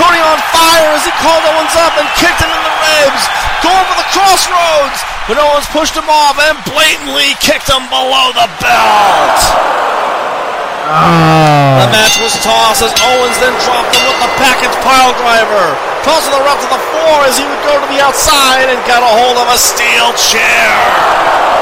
Cody 0.02 0.18
on 0.18 0.42
fire 0.50 0.90
as 0.98 1.06
he 1.06 1.14
called 1.22 1.46
Owens 1.46 1.78
up 1.78 1.94
and 2.02 2.10
kicked 2.18 2.42
him 2.42 2.50
in 2.50 2.62
the 2.66 2.76
ribs, 2.82 3.24
going 3.62 3.86
for 3.86 3.98
the 4.02 4.10
crossroads. 4.10 4.98
But 5.30 5.38
Owens 5.38 5.70
pushed 5.70 5.94
him 5.94 6.10
off 6.10 6.42
and 6.42 6.58
blatantly 6.66 7.38
kicked 7.38 7.70
him 7.70 7.86
below 7.94 8.34
the 8.34 8.50
belt. 8.58 9.40
Ah. 10.90 11.86
The 11.86 11.90
match 11.94 12.18
was 12.18 12.34
tossed 12.42 12.82
as 12.82 12.94
Owens 12.98 13.38
then 13.42 13.54
dropped 13.62 13.94
him 13.94 14.06
with 14.10 14.20
the 14.26 14.32
package 14.42 14.74
pile 14.82 15.14
driver, 15.22 15.78
tossing 16.02 16.34
the 16.34 16.42
ref 16.42 16.62
to 16.66 16.70
the 16.74 16.82
floor 16.94 17.30
as 17.30 17.38
he 17.38 17.46
would 17.46 17.62
go 17.62 17.78
to 17.78 17.88
the 17.94 18.02
outside 18.02 18.74
and 18.74 18.82
got 18.90 19.06
a 19.06 19.12
hold 19.22 19.38
of 19.38 19.50
a 19.54 19.58
steel 19.58 20.14
chair. 20.18 21.55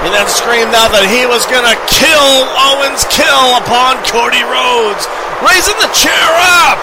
He 0.00 0.08
then 0.08 0.24
screamed 0.32 0.72
out 0.72 0.96
that 0.96 1.04
he 1.12 1.28
was 1.28 1.44
going 1.44 1.68
to 1.68 1.76
kill 1.84 2.32
Owens' 2.56 3.04
kill 3.12 3.60
upon 3.60 4.00
Cody 4.08 4.40
Rhodes, 4.48 5.04
raising 5.44 5.76
the 5.76 5.92
chair 5.92 6.30
up. 6.64 6.80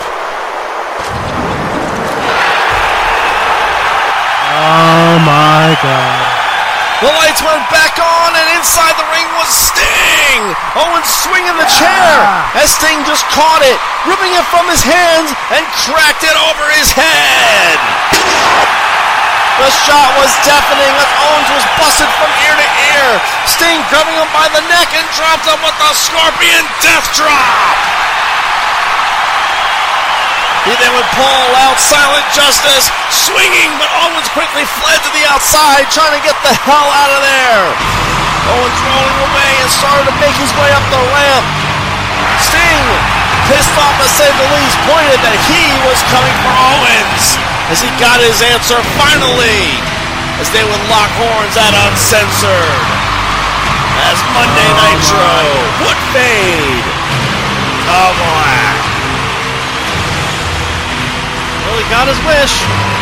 Oh 4.53 5.17
my 5.25 5.73
god. 5.81 6.37
The 7.01 7.13
lights 7.13 7.41
went 7.41 7.65
back 7.73 7.97
on, 7.97 8.29
and 8.37 8.47
inside 8.57 8.93
the 8.97 9.05
ring 9.13 9.29
was 9.37 9.49
Sting. 9.49 10.41
Owens 10.77 11.09
swinging 11.09 11.57
the 11.57 11.69
chair 11.73 12.13
as 12.57 12.73
Sting 12.73 13.01
just 13.05 13.25
caught 13.33 13.65
it, 13.65 13.77
ripping 14.05 14.33
it 14.33 14.45
from 14.53 14.65
his 14.69 14.81
hands 14.85 15.33
and 15.57 15.65
cracked 15.85 16.21
it 16.21 16.33
over 16.33 16.65
his 16.73 16.89
head. 16.93 17.77
The 19.57 19.73
shot 19.73 20.13
was 20.21 20.29
deafening 20.45 20.93
as 21.01 21.09
Owens 21.17 21.49
was 21.49 21.65
busted 21.81 22.05
from 22.21 22.29
ear 22.45 22.53
to 22.61 22.69
ear. 22.93 23.09
Sting 23.49 23.81
grabbing 23.89 24.13
him 24.13 24.29
by 24.29 24.45
the 24.53 24.61
neck 24.69 24.93
and 24.93 25.01
dropped 25.17 25.49
him 25.49 25.57
with 25.65 25.73
the 25.81 25.91
Scorpion 25.97 26.61
Death 26.77 27.09
Drop. 27.17 27.77
He 30.69 30.77
then 30.77 30.93
would 30.93 31.09
pull 31.17 31.49
out 31.57 31.81
Silent 31.81 32.27
Justice, 32.37 32.93
swinging, 33.09 33.73
but 33.81 33.89
Owens 34.05 34.29
quickly 34.29 34.61
fled 34.77 35.01
to 35.01 35.11
the 35.17 35.25
outside, 35.25 35.89
trying 35.89 36.13
to 36.13 36.21
get 36.21 36.37
the 36.45 36.53
hell 36.53 36.93
out 36.93 37.17
of 37.17 37.21
there. 37.25 37.65
Owens 38.53 38.79
rolling 38.85 39.19
away 39.25 39.51
and 39.57 39.69
started 39.73 40.05
to 40.05 40.15
make 40.21 40.37
his 40.37 40.53
way 40.53 40.69
up 40.69 40.85
the 40.93 41.01
ramp. 41.01 41.45
Sting, 42.45 42.85
pissed 43.49 43.73
off 43.73 43.97
to 43.97 44.05
say 44.05 44.29
the 44.37 44.49
least, 44.53 44.77
pointed 44.85 45.17
that 45.25 45.33
he 45.49 45.65
was 45.89 45.97
coming 46.13 46.35
for 46.45 46.53
Owens 46.53 47.46
as 47.67 47.83
he 47.83 47.91
got 47.99 48.23
his 48.23 48.39
answer 48.39 48.79
finally, 48.95 49.79
as 50.39 50.47
they 50.55 50.63
would 50.63 50.83
lock 50.87 51.11
horns 51.19 51.55
at 51.59 51.73
Uncensored. 51.87 52.83
As 54.07 54.17
Monday 54.31 54.71
Nitro 54.77 55.35
would 55.83 55.99
fade 56.15 56.85
to 57.83 58.01
black. 58.15 58.79
Well, 61.65 61.77
he 61.77 61.85
got 61.91 62.07
his 62.07 62.19
wish. 62.23 62.96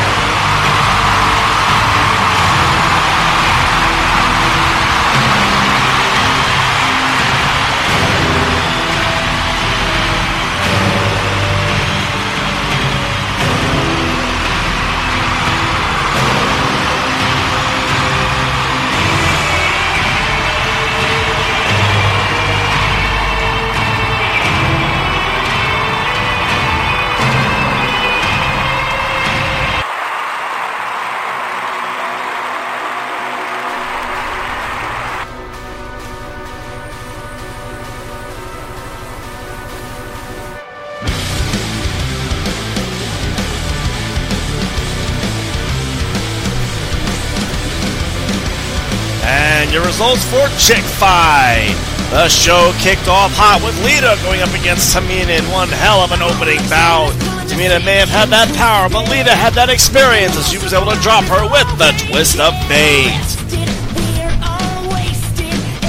Results 49.85 50.25
for 50.25 50.49
Chick 50.57 50.81
Fight. 50.97 51.77
The 52.09 52.25
show 52.25 52.73
kicked 52.81 53.05
off 53.05 53.29
hot 53.37 53.61
with 53.61 53.77
Lita 53.85 54.17
going 54.25 54.41
up 54.41 54.49
against 54.57 54.89
Tamina 54.89 55.37
in 55.37 55.45
one 55.53 55.69
hell 55.69 56.01
of 56.01 56.09
an 56.09 56.25
opening 56.25 56.57
bout. 56.65 57.13
Tamina 57.45 57.77
may 57.85 58.01
have 58.01 58.09
had 58.09 58.33
that 58.33 58.49
power, 58.57 58.89
but 58.89 59.05
Lita 59.13 59.29
had 59.29 59.53
that 59.53 59.69
experience 59.69 60.33
as 60.41 60.49
she 60.49 60.57
was 60.57 60.73
able 60.73 60.89
to 60.89 60.97
drop 61.05 61.21
her 61.29 61.45
with 61.53 61.69
the 61.77 61.93
twist 62.09 62.41
of 62.41 62.57
fate. 62.65 63.13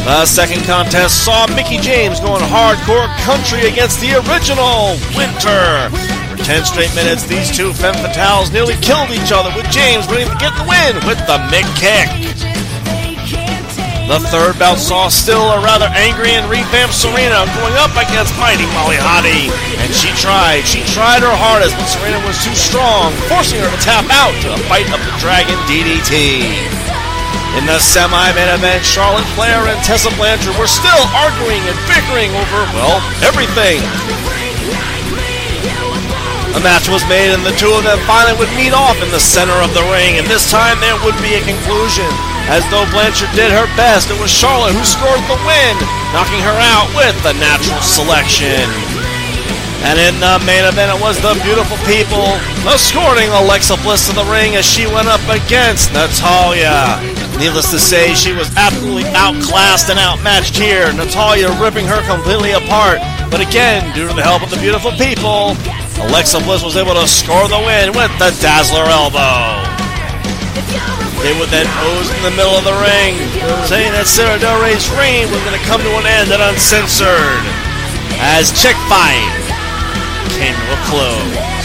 The 0.04 0.28
second 0.28 0.68
contest 0.68 1.24
saw 1.24 1.48
Mickie 1.56 1.80
James 1.80 2.20
going 2.20 2.44
hardcore 2.52 3.08
country 3.24 3.64
against 3.64 3.96
the 4.04 4.20
original 4.28 5.00
Winter. 5.16 5.88
For 6.28 6.36
10 6.44 6.68
straight 6.68 6.92
minutes, 6.92 7.24
these 7.24 7.48
two 7.48 7.72
femme 7.72 7.96
fatales 8.04 8.52
nearly 8.52 8.76
killed 8.84 9.08
each 9.08 9.32
other, 9.32 9.48
with 9.56 9.66
James 9.72 10.04
winning 10.12 10.28
to 10.28 10.36
get 10.36 10.52
the 10.60 10.68
win 10.68 11.00
with 11.08 11.18
the 11.24 11.40
Mick 11.48 11.64
kick. 11.80 12.45
The 14.06 14.22
third 14.30 14.54
bout 14.62 14.78
saw 14.78 15.10
still 15.10 15.50
a 15.50 15.58
rather 15.58 15.90
angry 15.90 16.30
and 16.38 16.46
revamped 16.46 16.94
Serena 16.94 17.42
going 17.58 17.74
up 17.74 17.90
against 17.98 18.38
mighty 18.38 18.62
Molly 18.70 18.94
Holly. 19.02 19.50
And 19.82 19.90
she 19.90 20.14
tried, 20.14 20.62
she 20.62 20.78
tried 20.86 21.26
her 21.26 21.34
hardest, 21.34 21.74
but 21.74 21.90
Serena 21.90 22.22
was 22.22 22.38
too 22.38 22.54
strong, 22.54 23.10
forcing 23.26 23.58
her 23.58 23.66
to 23.66 23.80
tap 23.82 24.06
out 24.14 24.30
to 24.46 24.54
the 24.54 24.62
fight 24.70 24.86
of 24.94 25.02
the 25.02 25.10
Dragon 25.18 25.58
DDT. 25.66 26.46
In 27.58 27.66
the 27.66 27.82
semi-main 27.82 28.46
event, 28.54 28.86
Charlotte 28.86 29.26
Flair 29.34 29.66
and 29.66 29.82
Tessa 29.82 30.14
Blanchard 30.14 30.54
were 30.54 30.70
still 30.70 31.02
arguing 31.10 31.66
and 31.66 31.74
bickering 31.90 32.30
over, 32.30 32.62
well, 32.78 33.02
everything. 33.26 33.82
A 36.54 36.62
match 36.62 36.86
was 36.86 37.02
made 37.10 37.34
and 37.34 37.42
the 37.42 37.58
two 37.58 37.74
of 37.74 37.82
them 37.82 37.98
finally 38.06 38.38
would 38.38 38.54
meet 38.54 38.70
off 38.70 39.02
in 39.02 39.10
the 39.10 39.18
center 39.18 39.58
of 39.66 39.74
the 39.74 39.82
ring, 39.90 40.22
and 40.22 40.30
this 40.30 40.46
time 40.46 40.78
there 40.78 40.94
would 41.02 41.18
be 41.18 41.34
a 41.34 41.42
conclusion. 41.42 42.06
As 42.46 42.62
though 42.70 42.86
Blanchard 42.94 43.34
did 43.34 43.50
her 43.50 43.66
best, 43.74 44.06
it 44.06 44.18
was 44.22 44.30
Charlotte 44.30 44.70
who 44.70 44.86
scored 44.86 45.18
the 45.26 45.38
win, 45.42 45.74
knocking 46.14 46.38
her 46.46 46.58
out 46.62 46.86
with 46.94 47.14
the 47.26 47.34
natural 47.42 47.82
selection. 47.82 48.70
And 49.82 49.98
in 49.98 50.18
the 50.18 50.38
main 50.46 50.64
event, 50.66 50.94
it 50.94 51.00
was 51.02 51.18
the 51.22 51.34
beautiful 51.42 51.76
people 51.86 52.38
escorting 52.66 53.30
Alexa 53.30 53.76
Bliss 53.82 54.08
to 54.08 54.14
the 54.14 54.24
ring 54.30 54.56
as 54.56 54.66
she 54.66 54.86
went 54.86 55.06
up 55.06 55.22
against 55.26 55.92
Natalya. 55.92 56.98
Needless 57.38 57.70
to 57.70 57.78
say, 57.78 58.14
she 58.14 58.32
was 58.32 58.50
absolutely 58.56 59.06
outclassed 59.14 59.90
and 59.90 59.98
outmatched 59.98 60.56
here. 60.56 60.92
Natalya 60.94 61.50
ripping 61.60 61.86
her 61.86 62.02
completely 62.06 62.52
apart. 62.52 62.98
But 63.30 63.40
again, 63.40 63.94
due 63.94 64.08
to 64.08 64.14
the 64.14 64.22
help 64.22 64.42
of 64.42 64.50
the 64.50 64.58
beautiful 64.58 64.90
people, 64.92 65.54
Alexa 66.08 66.40
Bliss 66.40 66.62
was 66.62 66.76
able 66.76 66.94
to 66.94 67.06
score 67.06 67.46
the 67.46 67.58
win 67.58 67.92
with 67.94 68.10
the 68.18 68.34
Dazzler 68.42 68.86
elbow. 68.86 69.62
They 71.24 71.32
would 71.38 71.48
then 71.48 71.66
pose 71.82 72.08
in 72.12 72.22
the 72.22 72.34
middle 72.36 72.54
of 72.54 72.64
the 72.64 72.76
ring, 72.76 73.16
saying 73.64 73.92
that 73.96 74.06
Sara 74.06 74.38
Del 74.38 74.60
Rey's 74.60 74.86
reign 74.94 75.26
was 75.32 75.40
going 75.42 75.58
to 75.58 75.66
come 75.66 75.80
to 75.80 75.92
an 75.96 76.06
end 76.06 76.30
and 76.30 76.42
uncensored. 76.42 77.42
As 78.20 78.52
Chick 78.52 78.76
Fight 78.86 79.32
came 80.36 80.54
to 80.54 80.68
a 80.76 80.80
close. 80.86 81.55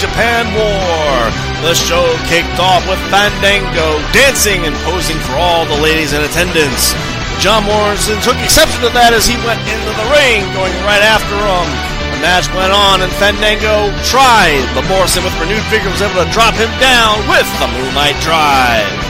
Japan 0.00 0.48
War. 0.56 1.12
The 1.60 1.76
show 1.76 2.08
kicked 2.24 2.56
off 2.56 2.80
with 2.88 2.96
Fandango 3.12 4.00
dancing 4.16 4.64
and 4.64 4.72
posing 4.88 5.20
for 5.28 5.36
all 5.36 5.68
the 5.68 5.76
ladies 5.76 6.16
in 6.16 6.24
attendance. 6.24 6.96
John 7.36 7.68
Morrison 7.68 8.16
took 8.24 8.40
exception 8.40 8.80
to 8.80 8.88
that 8.96 9.12
as 9.12 9.28
he 9.28 9.36
went 9.44 9.60
into 9.68 9.92
the 9.92 10.08
ring, 10.08 10.48
going 10.56 10.72
right 10.88 11.04
after 11.04 11.36
him. 11.36 11.68
The 12.16 12.20
match 12.24 12.48
went 12.56 12.72
on, 12.72 13.04
and 13.04 13.12
Fandango 13.20 13.92
tried, 14.00 14.64
but 14.72 14.88
Morrison, 14.88 15.20
with 15.20 15.36
renewed 15.36 15.64
vigor, 15.68 15.92
was 15.92 16.00
able 16.00 16.24
to 16.24 16.32
drop 16.32 16.56
him 16.56 16.72
down 16.80 17.20
with 17.28 17.48
the 17.60 17.68
Moonlight 17.68 18.16
Drive. 18.24 19.09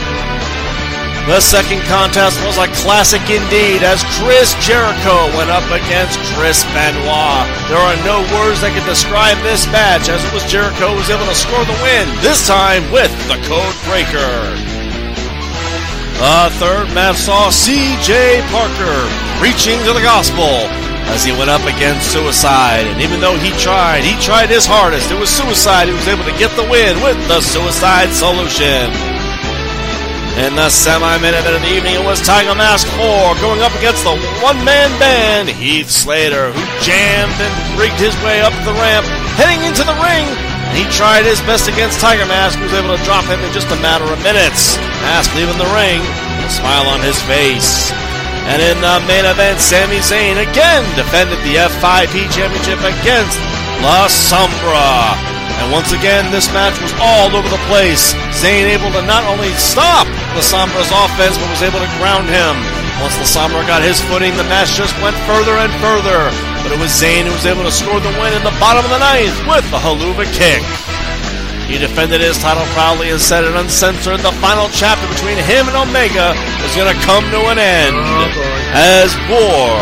The 1.29 1.39
second 1.39 1.85
contest 1.85 2.41
was 2.41 2.57
a 2.57 2.65
classic 2.81 3.21
indeed 3.29 3.85
as 3.85 4.01
Chris 4.17 4.57
Jericho 4.57 5.29
went 5.37 5.53
up 5.53 5.63
against 5.69 6.17
Chris 6.33 6.65
Benoit. 6.73 7.45
There 7.69 7.77
are 7.77 7.95
no 8.01 8.25
words 8.33 8.65
that 8.65 8.73
can 8.73 8.81
describe 8.89 9.37
this 9.45 9.69
match 9.69 10.09
as 10.09 10.25
it 10.25 10.33
was 10.33 10.41
Jericho 10.49 10.89
who 10.89 10.97
was 10.97 11.13
able 11.13 11.29
to 11.29 11.37
score 11.37 11.61
the 11.69 11.77
win, 11.85 12.09
this 12.25 12.49
time 12.49 12.81
with 12.89 13.13
the 13.29 13.37
Code 13.45 13.77
Breaker. 13.85 14.33
The 16.17 16.49
third 16.57 16.89
match 16.97 17.21
saw 17.21 17.53
CJ 17.53 18.41
Parker 18.49 18.97
reaching 19.37 19.77
to 19.85 19.93
the 19.93 20.01
gospel 20.01 20.65
as 21.13 21.23
he 21.23 21.37
went 21.37 21.53
up 21.53 21.63
against 21.69 22.09
Suicide. 22.09 22.89
And 22.89 22.97
even 22.97 23.21
though 23.21 23.37
he 23.37 23.53
tried, 23.61 24.01
he 24.01 24.17
tried 24.17 24.49
his 24.49 24.65
hardest. 24.65 25.13
It 25.13 25.21
was 25.21 25.29
Suicide 25.29 25.85
who 25.85 25.95
was 25.95 26.09
able 26.09 26.25
to 26.25 26.37
get 26.41 26.49
the 26.57 26.65
win 26.65 26.97
with 27.05 27.17
the 27.29 27.41
Suicide 27.41 28.09
Solution. 28.09 29.10
In 30.39 30.55
the 30.55 30.71
semi 30.71 31.19
minute 31.19 31.43
of 31.43 31.59
the 31.59 31.67
evening, 31.67 31.99
it 31.99 32.05
was 32.07 32.23
Tiger 32.23 32.55
Mask 32.55 32.87
4 32.95 33.35
going 33.43 33.59
up 33.59 33.75
against 33.75 34.07
the 34.07 34.15
one-man 34.39 34.87
band, 34.95 35.51
Heath 35.51 35.91
Slater, 35.91 36.55
who 36.55 36.63
jammed 36.79 37.35
and 37.35 37.51
rigged 37.75 37.99
his 37.99 38.15
way 38.23 38.39
up 38.39 38.55
the 38.63 38.71
ramp, 38.79 39.03
heading 39.35 39.59
into 39.67 39.83
the 39.83 39.93
ring. 39.99 40.23
He 40.71 40.87
tried 40.87 41.27
his 41.27 41.43
best 41.43 41.67
against 41.67 41.99
Tiger 41.99 42.25
Mask, 42.25 42.55
who 42.55 42.63
was 42.63 42.73
able 42.73 42.95
to 42.95 43.03
drop 43.03 43.27
him 43.27 43.43
in 43.43 43.51
just 43.51 43.67
a 43.75 43.83
matter 43.83 44.07
of 44.07 44.23
minutes. 44.23 44.79
Mask 45.03 45.35
leaving 45.35 45.59
the 45.59 45.67
ring, 45.75 45.99
a 45.99 46.47
smile 46.47 46.87
on 46.87 47.03
his 47.03 47.19
face. 47.27 47.91
And 48.47 48.63
in 48.63 48.79
the 48.79 49.03
main 49.11 49.27
event, 49.27 49.59
Sami 49.59 49.99
Zayn 49.99 50.39
again 50.39 50.87
defended 50.95 51.43
the 51.43 51.59
F5P 51.59 52.31
Championship 52.31 52.79
against 52.79 53.35
La 53.83 54.07
Sombra. 54.07 55.30
And 55.61 55.69
once 55.69 55.93
again, 55.93 56.33
this 56.33 56.49
match 56.49 56.73
was 56.81 56.89
all 56.97 57.29
over 57.37 57.45
the 57.45 57.61
place. 57.69 58.17
Zayn 58.33 58.65
able 58.65 58.89
to 58.97 59.05
not 59.05 59.21
only 59.29 59.53
stop 59.61 60.09
La 60.33 60.41
Sombra's 60.41 60.89
offense, 60.89 61.37
but 61.37 61.53
was 61.53 61.61
able 61.61 61.77
to 61.77 61.91
ground 62.01 62.25
him. 62.25 62.57
Once 62.97 63.13
La 63.21 63.29
Sombra 63.29 63.61
got 63.69 63.85
his 63.85 64.01
footing, 64.01 64.33
the 64.41 64.49
match 64.49 64.73
just 64.73 64.97
went 65.05 65.13
further 65.29 65.61
and 65.61 65.69
further. 65.77 66.33
But 66.65 66.73
it 66.73 66.81
was 66.81 66.89
Zayn 66.89 67.29
who 67.29 67.33
was 67.37 67.45
able 67.45 67.61
to 67.61 67.69
score 67.69 68.01
the 68.01 68.09
win 68.17 68.33
in 68.33 68.41
the 68.41 68.57
bottom 68.57 68.81
of 68.81 68.89
the 68.89 69.05
ninth 69.05 69.37
with 69.45 69.65
the 69.69 69.77
Helluva 69.77 70.25
kick. 70.33 70.65
He 71.69 71.77
defended 71.77 72.21
his 72.21 72.41
title 72.41 72.65
proudly 72.73 73.13
and 73.13 73.21
said 73.21 73.45
it 73.45 73.55
uncensored. 73.55 74.19
The 74.25 74.33
final 74.41 74.67
chapter 74.73 75.05
between 75.13 75.37
him 75.45 75.69
and 75.69 75.77
Omega 75.77 76.33
was 76.65 76.73
going 76.73 76.89
to 76.89 76.99
come 77.05 77.23
to 77.29 77.53
an 77.53 77.61
end 77.61 77.95
oh, 77.95 78.33
as 78.73 79.13
war 79.29 79.77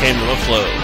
came 0.00 0.16
to 0.16 0.32
a 0.32 0.36
close. 0.48 0.83